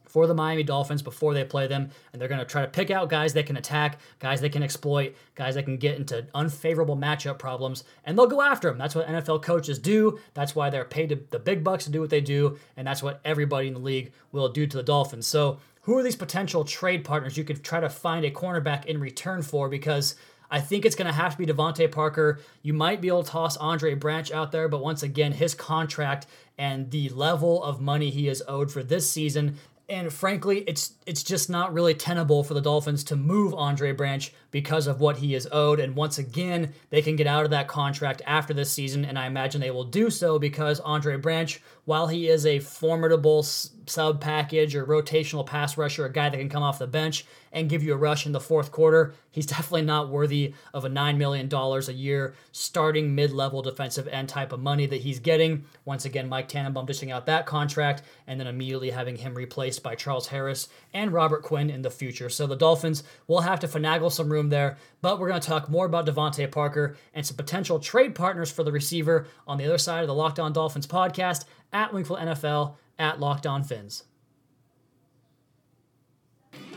for 0.09 0.27
the 0.27 0.35
Miami 0.35 0.63
Dolphins 0.63 1.03
before 1.03 1.35
they 1.35 1.45
play 1.45 1.67
them, 1.67 1.91
and 2.13 2.21
they're 2.21 2.29
going 2.29 2.41
to 2.41 2.45
try 2.45 2.63
to 2.63 2.69
pick 2.69 2.91
out 2.91 3.09
guys 3.09 3.33
they 3.33 3.43
can 3.43 3.57
attack, 3.57 3.99
guys 4.19 4.41
they 4.41 4.49
can 4.49 4.63
exploit, 4.63 5.15
guys 5.35 5.55
that 5.55 5.65
can 5.65 5.77
get 5.77 5.97
into 5.97 6.27
unfavorable 6.35 6.97
matchup 6.97 7.39
problems, 7.39 7.85
and 8.05 8.17
they'll 8.17 8.27
go 8.27 8.43
after 8.43 8.69
them. 8.69 8.79
That's 8.79 8.95
what 8.95 9.07
NFL 9.07 9.43
coaches 9.43 9.79
do. 9.79 10.19
That's 10.35 10.55
why 10.55 10.71
they're 10.71 10.85
paid 10.85 11.31
the 11.31 11.39
big 11.39 11.63
bucks 11.63 11.85
to 11.85 11.91
do 11.91 12.01
what 12.01 12.11
they 12.11 12.21
do, 12.21 12.59
and 12.77 12.87
that's 12.87 13.03
what 13.03 13.21
everybody 13.25 13.69
in 13.69 13.75
the 13.75 13.81
league 13.81 14.13
will 14.33 14.49
do 14.49 14.67
to 14.67 14.77
the 14.77 14.83
Dolphins. 14.83 15.27
So, 15.27 15.59
who 15.83 15.97
are 15.97 16.03
these 16.03 16.17
potential 16.17 16.65
trade 16.65 17.03
partners 17.03 17.39
you 17.39 17.45
could 17.45 17.65
try 17.65 17.81
to 17.81 17.89
find 17.89 18.27
a 18.27 18.31
cornerback 18.31 18.85
in 18.85 19.01
return 19.01 19.41
for? 19.41 19.71
Because 19.71 20.17
I 20.51 20.61
think 20.61 20.85
it's 20.85 20.97
going 20.97 21.07
to 21.07 21.15
have 21.15 21.33
to 21.33 21.39
be 21.39 21.47
DeVante 21.47 21.91
Parker. 21.91 22.41
You 22.63 22.73
might 22.73 23.01
be 23.01 23.09
able 23.09 23.23
to 23.23 23.31
toss 23.31 23.57
Andre 23.57 23.95
Branch 23.95 24.31
out 24.33 24.53
there, 24.53 24.69
but 24.69 24.83
once 24.83 25.03
again, 25.03 25.33
his 25.33 25.55
contract 25.55 26.27
and 26.57 26.91
the 26.91 27.09
level 27.11 27.63
of 27.63 27.81
money 27.81 28.11
he 28.11 28.29
is 28.29 28.43
owed 28.49 28.73
for 28.73 28.83
this 28.83 29.11
season 29.11 29.57
and 29.89 30.13
frankly, 30.13 30.59
it's 30.67 30.93
it's 31.07 31.23
just 31.23 31.49
not 31.49 31.73
really 31.73 31.95
tenable 31.95 32.45
for 32.45 32.55
the 32.55 32.61
Dolphins 32.61 33.05
to 33.05 33.17
move 33.17 33.55
Andre 33.55 33.93
Branch 33.93 34.33
because 34.51 34.87
of 34.87 35.01
what 35.01 35.19
he 35.19 35.35
is 35.35 35.49
owed. 35.53 35.81
And 35.81 35.95
once 35.95 36.19
again, 36.19 36.73
they 36.91 37.03
can 37.03 37.17
get 37.17 37.27
out 37.27 37.45
of 37.45 37.51
that 37.51 37.69
contract 37.69 38.23
after 38.27 38.55
this 38.55 38.73
season, 38.73 39.05
and 39.05 39.19
I 39.19 39.27
imagine 39.27 39.61
they 39.61 39.71
will 39.71 39.85
do 39.85 40.11
so 40.11 40.39
because 40.39 40.81
Andre 40.81 41.17
Branch, 41.17 41.61
while 41.85 42.09
he 42.09 42.29
is 42.29 42.47
a 42.47 42.59
formidable 42.61 43.43
sub 43.43 44.21
package 44.21 44.75
or 44.75 44.87
rotational 44.87 45.47
pass 45.47 45.77
rusher, 45.77 46.05
a 46.05 46.13
guy 46.13 46.29
that 46.29 46.39
can 46.39 46.49
come 46.49 46.63
off 46.63 46.79
the 46.79 46.87
bench 46.87 47.25
and 47.53 47.71
give 47.71 47.83
you 47.83 47.95
a 47.95 47.97
rush 47.97 48.27
in 48.27 48.33
the 48.33 48.41
fourth 48.41 48.71
quarter, 48.71 49.15
he's 49.31 49.47
definitely 49.59 49.83
not 49.83 50.09
worthy 50.09 50.55
of 50.75 50.85
a 50.85 50.91
$9 50.91 51.17
million 51.17 51.53
a 51.53 51.93
year 51.93 52.35
starting 52.53 53.15
mid 53.15 53.33
level 53.33 53.63
defensive 53.63 54.09
end 54.09 54.29
type 54.29 54.53
of 54.53 54.61
money 54.61 54.87
that 54.87 55.01
he's 55.01 55.19
getting. 55.19 55.65
Once 55.85 56.05
again, 56.05 56.29
Mike 56.29 56.49
Tannenbaum 56.49 56.87
dishing 56.87 57.11
out 57.11 57.27
that 57.27 57.47
contract 57.47 58.03
and 58.27 58.39
then 58.39 58.47
immediately 58.47 58.91
having 58.91 59.17
him 59.17 59.35
replaced 59.35 59.83
by 59.83 59.95
Charles 59.95 60.29
Harris 60.29 60.69
and 60.93 61.13
Robert 61.13 61.43
Quinn 61.43 61.71
in 61.71 61.83
the 61.83 61.91
future. 61.91 62.29
So 62.29 62.47
the 62.47 62.57
Dolphins 62.57 63.03
will 63.27 63.41
have 63.41 63.61
to 63.61 63.69
finagle 63.69 64.13
some 64.13 64.31
room 64.39 64.49
there, 64.49 64.79
but 65.03 65.19
we're 65.19 65.29
going 65.29 65.41
to 65.41 65.47
talk 65.47 65.69
more 65.69 65.87
about 65.87 66.07
DeVante 66.07 66.51
Parker 66.51 66.97
and 67.13 67.27
some 67.27 67.37
potential 67.37 67.79
trade 67.79 68.15
partners 68.15 68.51
for 68.51 68.63
the 68.63 68.73
receiver 68.73 69.27
on 69.47 69.59
the 69.59 69.67
other 69.67 69.79
side 69.79 70.01
of 70.01 70.07
the 70.07 70.15
Locked 70.15 70.39
On 70.39 70.53
Dolphins 70.53 70.87
podcast 70.87 71.45
at 71.73 71.93
Wingfield 71.93 72.21
NFL 72.21 72.77
at 72.99 73.21
Locked 73.21 73.47
On 73.47 73.63
Fins. 73.63 74.05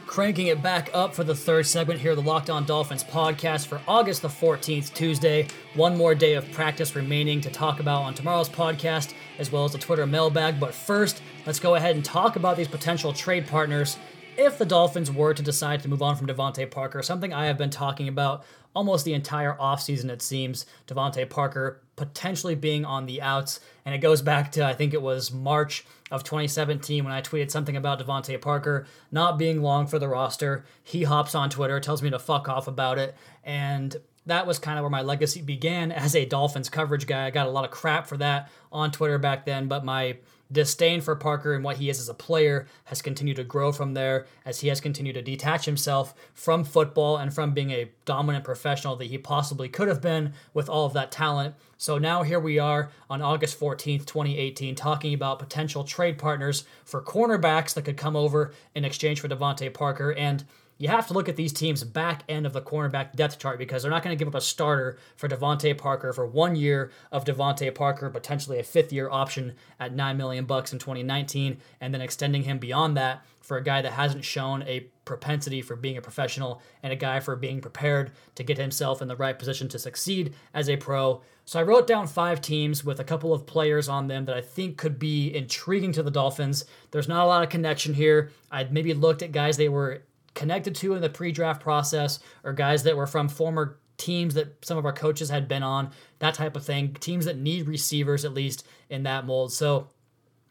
Cranking 0.06 0.48
it 0.48 0.62
back 0.62 0.89
up 0.94 1.15
for 1.15 1.24
the 1.24 1.34
third 1.34 1.65
segment 1.65 2.01
here, 2.01 2.15
the 2.15 2.22
Locked 2.22 2.50
On 2.50 2.65
Dolphins 2.65 3.01
podcast 3.01 3.68
for 3.68 3.80
August 3.88 4.22
the 4.22 4.27
14th, 4.27 4.94
Tuesday. 4.94 5.48
One 5.74 5.96
more 5.96 6.13
day 6.13 6.34
of 6.34 6.51
practice 6.51 6.98
remaining 6.98 7.39
to 7.39 7.50
talk 7.50 7.80
about 7.80 8.01
on 8.01 8.13
tomorrow's 8.13 8.50
podcast, 8.50 9.13
as 9.39 9.53
well 9.53 9.63
as 9.63 9.72
the 9.72 9.77
Twitter 9.77 10.06
mailbag. 10.06 10.60
But 10.60 10.74
first, 10.74 11.22
let's 11.46 11.60
go 11.62 11.75
ahead 11.75 11.96
and 11.96 12.03
talk 12.03 12.36
about 12.36 12.58
these 12.58 12.68
potential 12.68 13.13
trade 13.13 13.48
partners 13.48 13.98
if 14.38 14.58
the 14.58 14.66
Dolphins 14.66 15.12
were 15.12 15.34
to 15.34 15.44
decide 15.44 15.82
to 15.82 15.90
move 15.90 16.02
on 16.02 16.16
from 16.16 16.28
DeVante 16.28 16.70
Parker, 16.70 17.02
something 17.02 17.34
I 17.34 17.46
have 17.46 17.58
been 17.58 17.70
talking 17.70 18.08
about 18.08 18.44
almost 18.74 19.06
the 19.06 19.14
entire 19.14 19.54
offseason, 19.54 20.10
it 20.10 20.22
seems, 20.22 20.66
DeVante 20.88 21.30
Parker 21.30 21.82
potentially 21.96 22.56
being 22.56 22.86
on 22.86 23.06
the 23.06 23.22
outs. 23.22 23.60
And 23.86 23.94
it 23.94 24.00
goes 24.00 24.22
back 24.22 24.52
to, 24.54 24.66
I 24.66 24.74
think 24.74 24.94
it 24.94 25.02
was 25.02 25.32
March 25.32 25.86
of 26.10 26.24
2017 26.24 27.04
when 27.04 27.14
I 27.14 27.22
tweeted 27.22 27.52
something 27.52 27.76
about 27.76 28.00
DeVante 28.00 28.40
Parker 28.40 28.88
not 29.12 29.38
being 29.38 29.62
long 29.62 29.88
for 29.88 30.00
the 30.00 30.08
roster. 30.08 30.66
He 30.84 31.04
hops 31.04 31.36
on 31.36 31.50
Twitter, 31.50 31.80
tells 31.80 32.02
me 32.02 32.10
to 32.10 32.20
fuck 32.20 32.48
off 32.48 32.68
about 32.68 32.98
it. 32.98 33.16
And 33.44 33.96
that 34.26 34.46
was 34.48 34.60
kind 34.60 34.78
of 34.78 34.84
where 34.84 34.90
my 34.90 35.02
legacy 35.02 35.42
began 35.42 35.92
as 35.92 36.16
a 36.16 36.26
Dolphins 36.26 36.70
coverage 36.70 37.08
guy. 37.08 37.26
I 37.26 37.32
got 37.32 37.48
a 37.48 37.52
lot 37.52 37.66
of 37.66 37.72
crap 37.72 38.08
for 38.08 38.18
that 38.18 38.50
on 38.72 38.92
Twitter 38.92 39.18
back 39.18 39.46
then, 39.46 39.68
but 39.68 39.84
my 39.84 40.18
disdain 40.51 41.01
for 41.01 41.15
Parker 41.15 41.53
and 41.53 41.63
what 41.63 41.77
he 41.77 41.89
is 41.89 42.00
as 42.00 42.10
a 42.10 42.13
player 42.13 42.67
has 42.86 43.01
continued 43.01 43.38
to 43.38 43.43
grow 43.43 43.72
from 43.72 43.93
there 43.93 44.25
as 44.46 44.60
he 44.60 44.67
has 44.67 44.81
continued 44.81 45.13
to 45.13 45.22
detach 45.22 45.65
himself 45.65 46.13
from 46.34 46.63
football 46.63 47.17
and 47.17 47.34
from 47.34 47.53
being 47.53 47.72
a 47.72 47.89
dominant 48.05 48.43
professional 48.43 48.96
that 48.96 49.05
he 49.05 49.17
possibly 49.17 49.70
could 49.70 49.88
have 49.88 50.01
been 50.01 50.34
with 50.53 50.70
all 50.70 50.86
of 50.86 50.93
that 50.93 51.12
talent. 51.12 51.55
So 51.77 51.98
now 51.98 52.24
here 52.24 52.39
we 52.39 52.60
are 52.60 52.91
on 53.10 53.22
August 53.22 53.60
14th, 53.60 54.05
2018, 54.05 54.75
talking 54.75 55.13
about 55.13 55.39
potential 55.39 55.84
trade 55.84 56.17
partners 56.17 56.65
for 56.84 57.01
cornerbacks 57.01 57.74
that 57.74 57.86
could 57.86 57.98
come 57.98 58.15
over 58.15 58.53
in 58.75 58.86
exchange 58.86 59.20
for 59.20 59.27
DeVante 59.27 59.74
Parker. 59.74 60.13
And 60.13 60.43
you 60.82 60.88
have 60.88 61.06
to 61.06 61.14
look 61.14 61.30
at 61.30 61.36
these 61.36 61.54
teams 61.54 61.84
back 61.84 62.24
end 62.28 62.48
of 62.48 62.54
the 62.54 62.62
cornerback 62.62 63.14
depth 63.14 63.38
chart 63.38 63.60
because 63.60 63.84
they're 63.84 63.92
not 63.92 64.02
going 64.02 64.18
to 64.18 64.20
give 64.20 64.28
up 64.28 64.34
a 64.34 64.42
starter 64.42 64.98
for 65.16 65.30
DeVante 65.30 65.78
Parker 65.78 66.12
for 66.12 66.26
one 66.26 66.56
year 66.56 66.92
of 67.12 67.24
DeVante 67.24 67.74
Parker, 67.76 68.10
potentially 68.10 68.58
a 68.58 68.64
fifth 68.64 68.92
year 68.92 69.08
option 69.08 69.54
at 69.80 69.94
nine 69.94 70.18
million 70.18 70.46
bucks 70.46 70.74
in 70.74 70.80
2019, 70.80 71.60
and 71.82 71.94
then 71.94 72.02
extending 72.02 72.42
him 72.42 72.58
beyond 72.58 72.98
that 72.98 73.24
for 73.42 73.58
a 73.58 73.64
guy 73.64 73.84
that 73.84 73.92
hasn't 73.92 74.26
shown 74.26 74.64
a 74.64 74.80
propensity 75.06 75.62
for 75.62 75.76
being 75.76 75.98
a 75.98 76.02
professional 76.02 76.64
and 76.82 76.92
a 76.92 76.96
guy 76.96 77.20
for 77.20 77.36
being 77.36 77.62
prepared 77.62 78.12
to 78.34 78.42
get 78.42 78.58
himself 78.58 79.04
in 79.04 79.08
the 79.08 79.16
right 79.16 79.38
position 79.38 79.68
to 79.68 79.78
succeed 79.78 80.34
as 80.56 80.68
a 80.68 80.78
pro. 80.78 81.22
So 81.46 81.60
I 81.60 81.64
wrote 81.64 81.86
down 81.86 82.08
five 82.08 82.42
teams 82.42 82.84
with 82.84 83.00
a 83.00 83.04
couple 83.04 83.34
of 83.34 83.46
players 83.46 83.88
on 83.88 84.08
them 84.08 84.26
that 84.26 84.38
I 84.38 84.42
think 84.42 84.78
could 84.78 84.98
be 84.98 85.36
intriguing 85.36 85.92
to 85.94 86.02
the 86.02 86.10
Dolphins. 86.10 86.66
There's 86.90 87.08
not 87.08 87.24
a 87.24 87.28
lot 87.28 87.44
of 87.44 87.50
connection 87.50 87.94
here. 87.94 88.32
I'd 88.50 88.74
maybe 88.74 88.94
looked 88.96 89.22
at 89.22 89.32
guys 89.32 89.58
they 89.58 89.70
were 89.70 90.04
connected 90.34 90.76
to 90.76 90.94
in 90.94 91.02
the 91.02 91.10
pre-draft 91.10 91.62
process 91.62 92.20
or 92.44 92.54
guys 92.54 92.84
that 92.84 92.98
were 92.98 93.08
from 93.08 93.28
former 93.28 93.80
teams 93.98 94.34
that 94.34 94.64
some 94.66 94.78
of 94.78 94.86
our 94.86 94.94
coaches 94.94 95.30
had 95.30 95.48
been 95.48 95.64
on, 95.64 95.92
that 96.20 96.34
type 96.34 96.56
of 96.56 96.66
thing. 96.66 96.94
Teams 96.96 97.26
that 97.26 97.38
need 97.38 97.68
receivers 97.68 98.26
at 98.26 98.34
least 98.34 98.66
in 98.90 99.04
that 99.04 99.26
mold. 99.26 99.54
So 99.54 99.90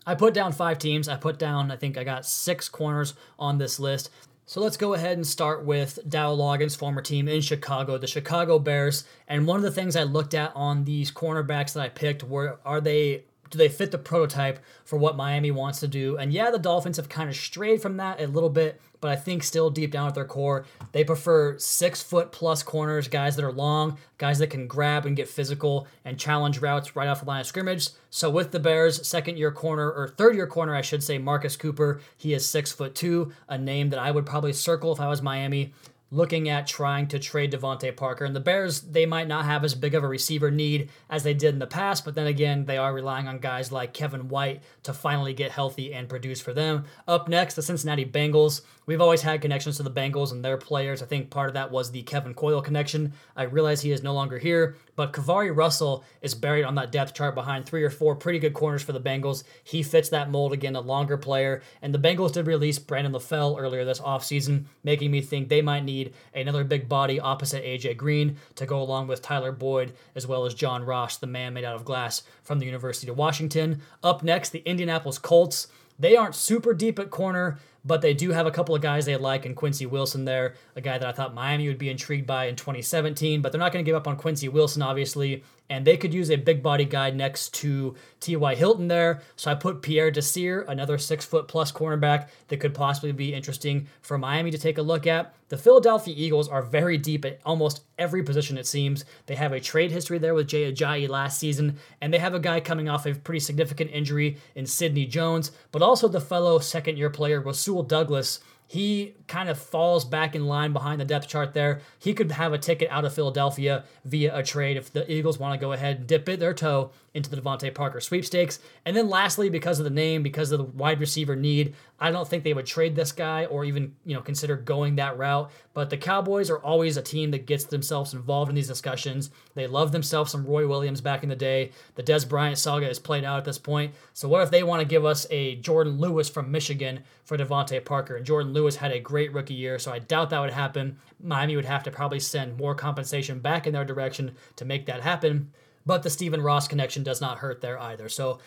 I 0.06 0.14
put 0.14 0.34
down 0.34 0.52
five 0.52 0.78
teams. 0.78 1.08
I 1.08 1.16
put 1.16 1.38
down, 1.38 1.70
I 1.70 1.76
think 1.76 1.98
I 1.98 2.04
got 2.04 2.24
six 2.24 2.68
corners 2.68 3.14
on 3.38 3.58
this 3.58 3.80
list. 3.80 4.10
So 4.46 4.60
let's 4.60 4.76
go 4.76 4.94
ahead 4.94 5.16
and 5.16 5.26
start 5.26 5.64
with 5.64 5.98
Dow 6.08 6.34
Loggains' 6.34 6.76
former 6.76 7.02
team 7.02 7.28
in 7.28 7.40
Chicago, 7.40 7.98
the 7.98 8.08
Chicago 8.08 8.58
Bears. 8.58 9.04
And 9.28 9.46
one 9.46 9.58
of 9.58 9.62
the 9.62 9.70
things 9.70 9.94
I 9.94 10.02
looked 10.02 10.34
at 10.34 10.50
on 10.56 10.84
these 10.84 11.12
cornerbacks 11.12 11.74
that 11.74 11.82
I 11.82 11.88
picked 11.88 12.24
were 12.24 12.58
are 12.64 12.80
they 12.80 13.24
do 13.50 13.58
they 13.58 13.68
fit 13.68 13.90
the 13.90 13.98
prototype 13.98 14.60
for 14.84 14.96
what 14.96 15.16
Miami 15.16 15.50
wants 15.50 15.80
to 15.80 15.88
do? 15.88 16.16
And 16.16 16.32
yeah, 16.32 16.50
the 16.50 16.58
Dolphins 16.58 16.96
have 16.96 17.08
kind 17.08 17.28
of 17.28 17.36
strayed 17.36 17.82
from 17.82 17.96
that 17.98 18.20
a 18.20 18.26
little 18.26 18.50
bit 18.50 18.80
but 19.00 19.10
I 19.10 19.16
think 19.16 19.42
still 19.42 19.70
deep 19.70 19.90
down 19.90 20.08
at 20.08 20.14
their 20.14 20.24
core, 20.24 20.66
they 20.92 21.04
prefer 21.04 21.58
six 21.58 22.02
foot 22.02 22.32
plus 22.32 22.62
corners, 22.62 23.08
guys 23.08 23.36
that 23.36 23.44
are 23.44 23.52
long, 23.52 23.98
guys 24.18 24.38
that 24.38 24.48
can 24.48 24.66
grab 24.66 25.06
and 25.06 25.16
get 25.16 25.28
physical 25.28 25.86
and 26.04 26.18
challenge 26.18 26.60
routes 26.60 26.94
right 26.94 27.08
off 27.08 27.20
the 27.20 27.26
line 27.26 27.40
of 27.40 27.46
scrimmage. 27.46 27.88
So 28.10 28.28
with 28.28 28.50
the 28.50 28.60
Bears, 28.60 29.06
second 29.06 29.38
year 29.38 29.50
corner 29.50 29.90
or 29.90 30.08
third 30.08 30.36
year 30.36 30.46
corner, 30.46 30.74
I 30.74 30.82
should 30.82 31.02
say, 31.02 31.18
Marcus 31.18 31.56
Cooper, 31.56 32.00
he 32.16 32.34
is 32.34 32.46
six 32.46 32.72
foot 32.72 32.94
two, 32.94 33.32
a 33.48 33.56
name 33.56 33.90
that 33.90 33.98
I 33.98 34.10
would 34.10 34.26
probably 34.26 34.52
circle 34.52 34.92
if 34.92 35.00
I 35.00 35.08
was 35.08 35.22
Miami 35.22 35.72
looking 36.10 36.48
at 36.48 36.66
trying 36.66 37.06
to 37.08 37.18
trade 37.18 37.52
DeVante 37.52 37.96
Parker. 37.96 38.24
And 38.24 38.34
the 38.34 38.40
Bears, 38.40 38.80
they 38.80 39.06
might 39.06 39.28
not 39.28 39.44
have 39.44 39.64
as 39.64 39.74
big 39.74 39.94
of 39.94 40.02
a 40.02 40.08
receiver 40.08 40.50
need 40.50 40.90
as 41.08 41.22
they 41.22 41.34
did 41.34 41.54
in 41.54 41.60
the 41.60 41.66
past, 41.66 42.04
but 42.04 42.14
then 42.14 42.26
again, 42.26 42.64
they 42.64 42.78
are 42.78 42.92
relying 42.92 43.28
on 43.28 43.38
guys 43.38 43.70
like 43.70 43.94
Kevin 43.94 44.28
White 44.28 44.62
to 44.82 44.92
finally 44.92 45.32
get 45.32 45.52
healthy 45.52 45.94
and 45.94 46.08
produce 46.08 46.40
for 46.40 46.52
them. 46.52 46.84
Up 47.06 47.28
next, 47.28 47.54
the 47.54 47.62
Cincinnati 47.62 48.04
Bengals. 48.04 48.62
We've 48.86 49.00
always 49.00 49.22
had 49.22 49.40
connections 49.40 49.76
to 49.76 49.84
the 49.84 49.90
Bengals 49.90 50.32
and 50.32 50.44
their 50.44 50.56
players. 50.56 51.00
I 51.00 51.06
think 51.06 51.30
part 51.30 51.48
of 51.48 51.54
that 51.54 51.70
was 51.70 51.92
the 51.92 52.02
Kevin 52.02 52.34
Coyle 52.34 52.60
connection. 52.60 53.12
I 53.36 53.44
realize 53.44 53.82
he 53.82 53.92
is 53.92 54.02
no 54.02 54.12
longer 54.12 54.38
here, 54.38 54.74
but 54.96 55.12
KeiVarae 55.12 55.56
Russell 55.56 56.04
is 56.22 56.34
buried 56.34 56.64
on 56.64 56.74
that 56.74 56.90
depth 56.90 57.14
chart 57.14 57.36
behind 57.36 57.66
three 57.66 57.84
or 57.84 57.90
four 57.90 58.16
pretty 58.16 58.40
good 58.40 58.52
corners 58.54 58.82
for 58.82 58.92
the 58.92 59.00
Bengals. 59.00 59.44
He 59.62 59.84
fits 59.84 60.08
that 60.08 60.28
mold 60.28 60.52
again, 60.52 60.74
a 60.74 60.80
longer 60.80 61.16
player. 61.16 61.62
And 61.80 61.94
the 61.94 62.00
Bengals 62.00 62.32
did 62.32 62.48
release 62.48 62.80
Brandon 62.80 63.12
LaFell 63.12 63.60
earlier 63.60 63.84
this 63.84 64.00
offseason, 64.00 64.64
making 64.82 65.12
me 65.12 65.20
think 65.20 65.48
they 65.48 65.62
might 65.62 65.84
need 65.84 65.99
another 66.34 66.64
big 66.64 66.88
body 66.88 67.18
opposite 67.20 67.64
AJ 67.64 67.96
Green 67.96 68.36
to 68.54 68.66
go 68.66 68.80
along 68.80 69.06
with 69.06 69.22
Tyler 69.22 69.52
Boyd, 69.52 69.92
as 70.14 70.26
well 70.26 70.44
as 70.44 70.54
John 70.54 70.84
Ross, 70.84 71.16
the 71.16 71.26
man 71.26 71.54
made 71.54 71.64
out 71.64 71.76
of 71.76 71.84
glass 71.84 72.22
from 72.42 72.58
the 72.58 72.66
University 72.66 73.10
of 73.10 73.16
Washington. 73.16 73.82
Up 74.02 74.22
next, 74.22 74.50
the 74.50 74.62
Indianapolis 74.64 75.18
Colts. 75.18 75.68
They 75.98 76.16
aren't 76.16 76.34
super 76.34 76.72
deep 76.72 76.98
at 76.98 77.10
corner, 77.10 77.58
but 77.84 78.02
they 78.02 78.14
do 78.14 78.30
have 78.30 78.46
a 78.46 78.50
couple 78.50 78.74
of 78.74 78.82
guys 78.82 79.06
they 79.06 79.16
like 79.16 79.46
and 79.46 79.56
Quincy 79.56 79.86
Wilson 79.86 80.24
there, 80.24 80.54
a 80.76 80.80
guy 80.80 80.98
that 80.98 81.08
I 81.08 81.12
thought 81.12 81.34
Miami 81.34 81.68
would 81.68 81.78
be 81.78 81.88
intrigued 81.88 82.26
by 82.26 82.46
in 82.46 82.56
2017, 82.56 83.40
but 83.40 83.52
they're 83.52 83.58
not 83.58 83.72
going 83.72 83.84
to 83.84 83.88
give 83.88 83.96
up 83.96 84.08
on 84.08 84.16
Quincy 84.16 84.48
Wilson, 84.48 84.82
obviously, 84.82 85.42
and 85.70 85.86
they 85.86 85.96
could 85.96 86.12
use 86.12 86.30
a 86.30 86.36
big 86.36 86.62
body 86.62 86.84
guy 86.84 87.10
next 87.10 87.54
to 87.54 87.94
T.Y. 88.18 88.54
Hilton 88.56 88.88
there. 88.88 89.22
So 89.36 89.50
I 89.50 89.54
put 89.54 89.82
Pierre 89.82 90.10
Desir, 90.10 90.62
another 90.68 90.98
six 90.98 91.24
foot 91.24 91.46
plus 91.46 91.70
cornerback 91.70 92.28
that 92.48 92.58
could 92.58 92.74
possibly 92.74 93.12
be 93.12 93.32
interesting 93.32 93.86
for 94.02 94.18
Miami 94.18 94.50
to 94.50 94.58
take 94.58 94.78
a 94.78 94.82
look 94.82 95.06
at. 95.06 95.32
The 95.48 95.56
Philadelphia 95.56 96.14
Eagles 96.16 96.48
are 96.48 96.62
very 96.62 96.98
deep 96.98 97.24
at 97.24 97.40
almost 97.44 97.82
every 97.98 98.22
position, 98.22 98.58
it 98.58 98.66
seems. 98.66 99.04
They 99.26 99.36
have 99.36 99.52
a 99.52 99.60
trade 99.60 99.90
history 99.90 100.18
there 100.18 100.34
with 100.34 100.48
Jay 100.48 100.70
Ajayi 100.70 101.08
last 101.08 101.38
season, 101.38 101.78
and 102.00 102.12
they 102.12 102.18
have 102.18 102.34
a 102.34 102.40
guy 102.40 102.60
coming 102.60 102.88
off 102.88 103.06
a 103.06 103.14
pretty 103.14 103.40
significant 103.40 103.90
injury 103.92 104.38
in 104.54 104.66
Sidney 104.66 105.06
Jones, 105.06 105.52
but 105.72 105.82
also 105.82 106.08
the 106.08 106.20
fellow 106.20 106.58
second 106.58 106.98
year 106.98 107.10
player, 107.10 107.40
Rasul 107.40 107.69
Douglas 107.82 108.40
he 108.70 109.16
kind 109.26 109.48
of 109.48 109.58
falls 109.58 110.04
back 110.04 110.36
in 110.36 110.46
line 110.46 110.72
behind 110.72 111.00
the 111.00 111.04
depth 111.04 111.26
chart 111.26 111.54
there. 111.54 111.80
He 111.98 112.14
could 112.14 112.30
have 112.30 112.52
a 112.52 112.58
ticket 112.58 112.88
out 112.88 113.04
of 113.04 113.12
Philadelphia 113.12 113.82
via 114.04 114.32
a 114.32 114.44
trade 114.44 114.76
if 114.76 114.92
the 114.92 115.10
Eagles 115.10 115.40
want 115.40 115.58
to 115.58 115.60
go 115.60 115.72
ahead 115.72 115.96
and 115.96 116.06
dip 116.06 116.28
it, 116.28 116.38
their 116.38 116.54
toe 116.54 116.92
into 117.12 117.28
the 117.28 117.40
DeVante 117.40 117.74
Parker 117.74 118.00
sweepstakes. 118.00 118.60
And 118.84 118.96
then 118.96 119.08
lastly, 119.08 119.50
because 119.50 119.80
of 119.80 119.84
the 119.84 119.90
name, 119.90 120.22
because 120.22 120.52
of 120.52 120.58
the 120.58 120.64
wide 120.64 121.00
receiver 121.00 121.34
need, 121.34 121.74
I 121.98 122.10
don't 122.10 122.26
think 122.26 122.44
they 122.44 122.54
would 122.54 122.66
trade 122.66 122.94
this 122.94 123.10
guy 123.10 123.46
or 123.46 123.64
even, 123.64 123.94
you 124.04 124.14
know, 124.14 124.20
consider 124.20 124.56
going 124.56 124.96
that 124.96 125.18
route. 125.18 125.50
But 125.74 125.90
the 125.90 125.96
Cowboys 125.96 126.50
are 126.50 126.58
always 126.58 126.96
a 126.96 127.02
team 127.02 127.32
that 127.32 127.46
gets 127.46 127.64
themselves 127.64 128.14
involved 128.14 128.48
in 128.48 128.54
these 128.54 128.68
discussions. 128.68 129.30
They 129.54 129.66
love 129.66 129.90
themselves 129.90 130.30
some 130.30 130.46
Roy 130.46 130.68
Williams 130.68 131.00
back 131.00 131.22
in 131.24 131.28
the 131.28 131.36
day. 131.36 131.72
The 131.96 132.02
Dez 132.02 132.28
Bryant 132.28 132.58
saga 132.58 132.88
is 132.88 133.00
played 133.00 133.24
out 133.24 133.38
at 133.38 133.44
this 133.44 133.58
point. 133.58 133.92
So 134.12 134.28
what 134.28 134.42
if 134.42 134.50
they 134.50 134.62
want 134.62 134.80
to 134.80 134.86
give 134.86 135.04
us 135.04 135.26
a 135.30 135.56
Jourdan 135.56 135.98
Lewis 135.98 136.28
from 136.28 136.50
Michigan 136.50 137.02
for 137.24 137.36
DeVante 137.36 137.84
Parker? 137.84 138.16
And 138.16 138.26
Jourdan 138.26 138.52
Lewis 138.52 138.76
had 138.76 138.92
a 138.92 139.00
great 139.00 139.32
rookie 139.32 139.54
year, 139.54 139.78
so 139.80 139.92
I 139.92 139.98
doubt 139.98 140.30
that 140.30 140.40
would 140.40 140.52
happen. 140.52 140.98
Miami 141.20 141.56
would 141.56 141.64
have 141.64 141.82
to 141.84 141.90
probably 141.90 142.20
send 142.20 142.56
more 142.56 142.74
compensation 142.74 143.40
back 143.40 143.66
in 143.66 143.72
their 143.72 143.84
direction 143.84 144.36
to 144.56 144.64
make 144.64 144.86
that 144.86 145.02
happen. 145.02 145.52
But 145.86 146.02
the 146.02 146.10
Stephen 146.10 146.42
Ross 146.42 146.68
connection 146.68 147.02
does 147.02 147.20
not 147.20 147.38
hurt 147.38 147.60
there 147.60 147.78
either. 147.78 148.08
So 148.08 148.38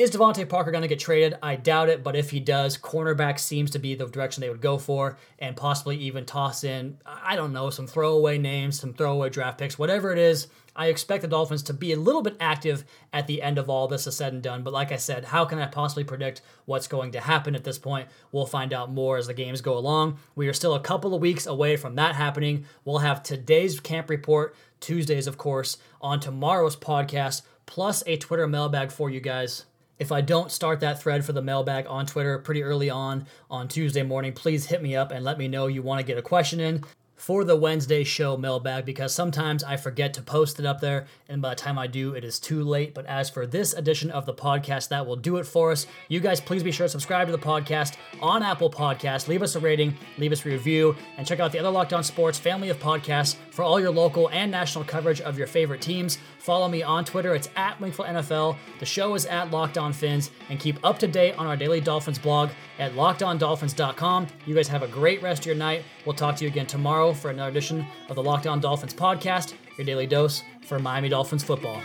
is 0.00 0.10
DeVante 0.10 0.48
Parker 0.48 0.70
going 0.70 0.82
to 0.82 0.88
get 0.88 0.98
traded? 0.98 1.36
I 1.42 1.56
doubt 1.56 1.88
it, 1.88 2.02
but 2.02 2.16
if 2.16 2.30
he 2.30 2.40
does, 2.40 2.78
cornerback 2.78 3.38
seems 3.38 3.70
to 3.72 3.78
be 3.78 3.94
the 3.94 4.06
direction 4.06 4.40
they 4.40 4.48
would 4.48 4.60
go 4.60 4.78
for, 4.78 5.18
and 5.38 5.56
possibly 5.56 5.96
even 5.96 6.24
toss 6.24 6.64
in, 6.64 6.98
I 7.04 7.36
don't 7.36 7.52
know, 7.52 7.70
some 7.70 7.86
throwaway 7.86 8.38
names, 8.38 8.80
some 8.80 8.94
throwaway 8.94 9.30
draft 9.30 9.58
picks, 9.58 9.78
whatever 9.78 10.12
it 10.12 10.18
is. 10.18 10.48
I 10.76 10.86
expect 10.86 11.22
the 11.22 11.28
Dolphins 11.28 11.64
to 11.64 11.74
be 11.74 11.92
a 11.92 11.98
little 11.98 12.22
bit 12.22 12.36
active 12.40 12.84
at 13.12 13.26
the 13.26 13.42
end 13.42 13.58
of 13.58 13.68
all 13.68 13.88
this 13.88 14.06
is 14.06 14.16
said 14.16 14.32
and 14.32 14.42
done. 14.42 14.62
But 14.62 14.72
like 14.72 14.92
I 14.92 14.96
said, 14.96 15.24
how 15.24 15.44
can 15.44 15.58
I 15.58 15.66
possibly 15.66 16.04
predict 16.04 16.42
what's 16.64 16.86
going 16.86 17.12
to 17.12 17.20
happen 17.20 17.54
at 17.54 17.64
this 17.64 17.78
point? 17.78 18.08
We'll 18.32 18.46
find 18.46 18.72
out 18.72 18.92
more 18.92 19.16
as 19.16 19.26
the 19.26 19.34
games 19.34 19.60
go 19.60 19.76
along. 19.76 20.18
We 20.36 20.48
are 20.48 20.52
still 20.52 20.74
a 20.74 20.80
couple 20.80 21.14
of 21.14 21.20
weeks 21.20 21.46
away 21.46 21.76
from 21.76 21.96
that 21.96 22.14
happening. 22.14 22.64
We'll 22.84 22.98
have 22.98 23.22
today's 23.22 23.80
camp 23.80 24.08
report, 24.08 24.54
Tuesdays, 24.78 25.26
of 25.26 25.36
course, 25.36 25.76
on 26.00 26.20
tomorrow's 26.20 26.76
podcast, 26.76 27.42
plus 27.66 28.02
a 28.06 28.16
Twitter 28.16 28.46
mailbag 28.46 28.92
for 28.92 29.10
you 29.10 29.20
guys. 29.20 29.66
If 30.00 30.10
I 30.10 30.22
don't 30.22 30.50
start 30.50 30.80
that 30.80 31.02
thread 31.02 31.26
for 31.26 31.34
the 31.34 31.42
mailbag 31.42 31.84
on 31.86 32.06
Twitter 32.06 32.38
pretty 32.38 32.62
early 32.62 32.88
on 32.88 33.26
on 33.50 33.68
Tuesday 33.68 34.02
morning, 34.02 34.32
please 34.32 34.64
hit 34.64 34.82
me 34.82 34.96
up 34.96 35.12
and 35.12 35.22
let 35.22 35.36
me 35.36 35.46
know 35.46 35.66
you 35.66 35.82
want 35.82 36.00
to 36.00 36.06
get 36.06 36.16
a 36.16 36.22
question 36.22 36.58
in 36.58 36.82
for 37.20 37.44
the 37.44 37.54
Wednesday 37.54 38.02
show 38.02 38.34
mailbag 38.34 38.86
because 38.86 39.12
sometimes 39.12 39.62
I 39.62 39.76
forget 39.76 40.14
to 40.14 40.22
post 40.22 40.58
it 40.58 40.64
up 40.64 40.80
there, 40.80 41.06
and 41.28 41.42
by 41.42 41.50
the 41.50 41.56
time 41.56 41.78
I 41.78 41.86
do, 41.86 42.14
it 42.14 42.24
is 42.24 42.40
too 42.40 42.64
late. 42.64 42.94
But 42.94 43.04
as 43.04 43.28
for 43.28 43.46
this 43.46 43.74
edition 43.74 44.10
of 44.10 44.24
the 44.24 44.32
podcast, 44.32 44.88
that 44.88 45.06
will 45.06 45.16
do 45.16 45.36
it 45.36 45.44
for 45.44 45.70
us. 45.70 45.86
You 46.08 46.18
guys, 46.18 46.40
please 46.40 46.62
be 46.62 46.72
sure 46.72 46.86
to 46.86 46.88
subscribe 46.88 47.28
to 47.28 47.32
the 47.32 47.38
podcast 47.38 47.96
on 48.22 48.42
Apple 48.42 48.70
Podcasts. 48.70 49.28
Leave 49.28 49.42
us 49.42 49.54
a 49.54 49.60
rating, 49.60 49.94
leave 50.16 50.32
us 50.32 50.46
a 50.46 50.48
review, 50.48 50.96
and 51.18 51.26
check 51.26 51.40
out 51.40 51.52
the 51.52 51.58
other 51.58 51.68
Locked 51.68 51.92
On 51.92 52.02
Sports 52.02 52.38
family 52.38 52.70
of 52.70 52.78
podcasts 52.78 53.36
for 53.60 53.64
all 53.64 53.78
your 53.78 53.90
local 53.90 54.30
and 54.30 54.50
national 54.50 54.84
coverage 54.84 55.20
of 55.20 55.36
your 55.36 55.46
favorite 55.46 55.82
teams. 55.82 56.16
Follow 56.38 56.66
me 56.66 56.82
on 56.82 57.04
Twitter. 57.04 57.34
It's 57.34 57.50
at 57.56 57.78
Wingfield 57.78 58.08
NFL. 58.08 58.56
The 58.78 58.86
show 58.86 59.14
is 59.14 59.26
at 59.26 59.50
Locked 59.50 59.76
On 59.76 59.92
Fins, 59.92 60.30
and 60.48 60.58
keep 60.58 60.82
up 60.82 60.98
to 61.00 61.06
date 61.06 61.34
on 61.34 61.44
our 61.46 61.58
daily 61.58 61.78
Dolphins 61.78 62.18
blog 62.18 62.48
at 62.78 62.94
LockedOnDolphins.com. 62.94 64.28
You 64.46 64.54
guys 64.54 64.68
have 64.68 64.82
a 64.82 64.88
great 64.88 65.20
rest 65.20 65.42
of 65.42 65.46
your 65.46 65.56
night. 65.56 65.84
We'll 66.06 66.14
talk 66.14 66.36
to 66.36 66.44
you 66.44 66.50
again 66.50 66.64
tomorrow 66.64 67.12
for 67.12 67.28
another 67.30 67.50
edition 67.50 67.84
of 68.08 68.16
the 68.16 68.22
Locked 68.22 68.46
On 68.46 68.60
Dolphins 68.60 68.94
podcast, 68.94 69.52
your 69.76 69.84
daily 69.84 70.06
dose 70.06 70.42
for 70.62 70.78
Miami 70.78 71.10
Dolphins 71.10 71.44
football. 71.44 71.82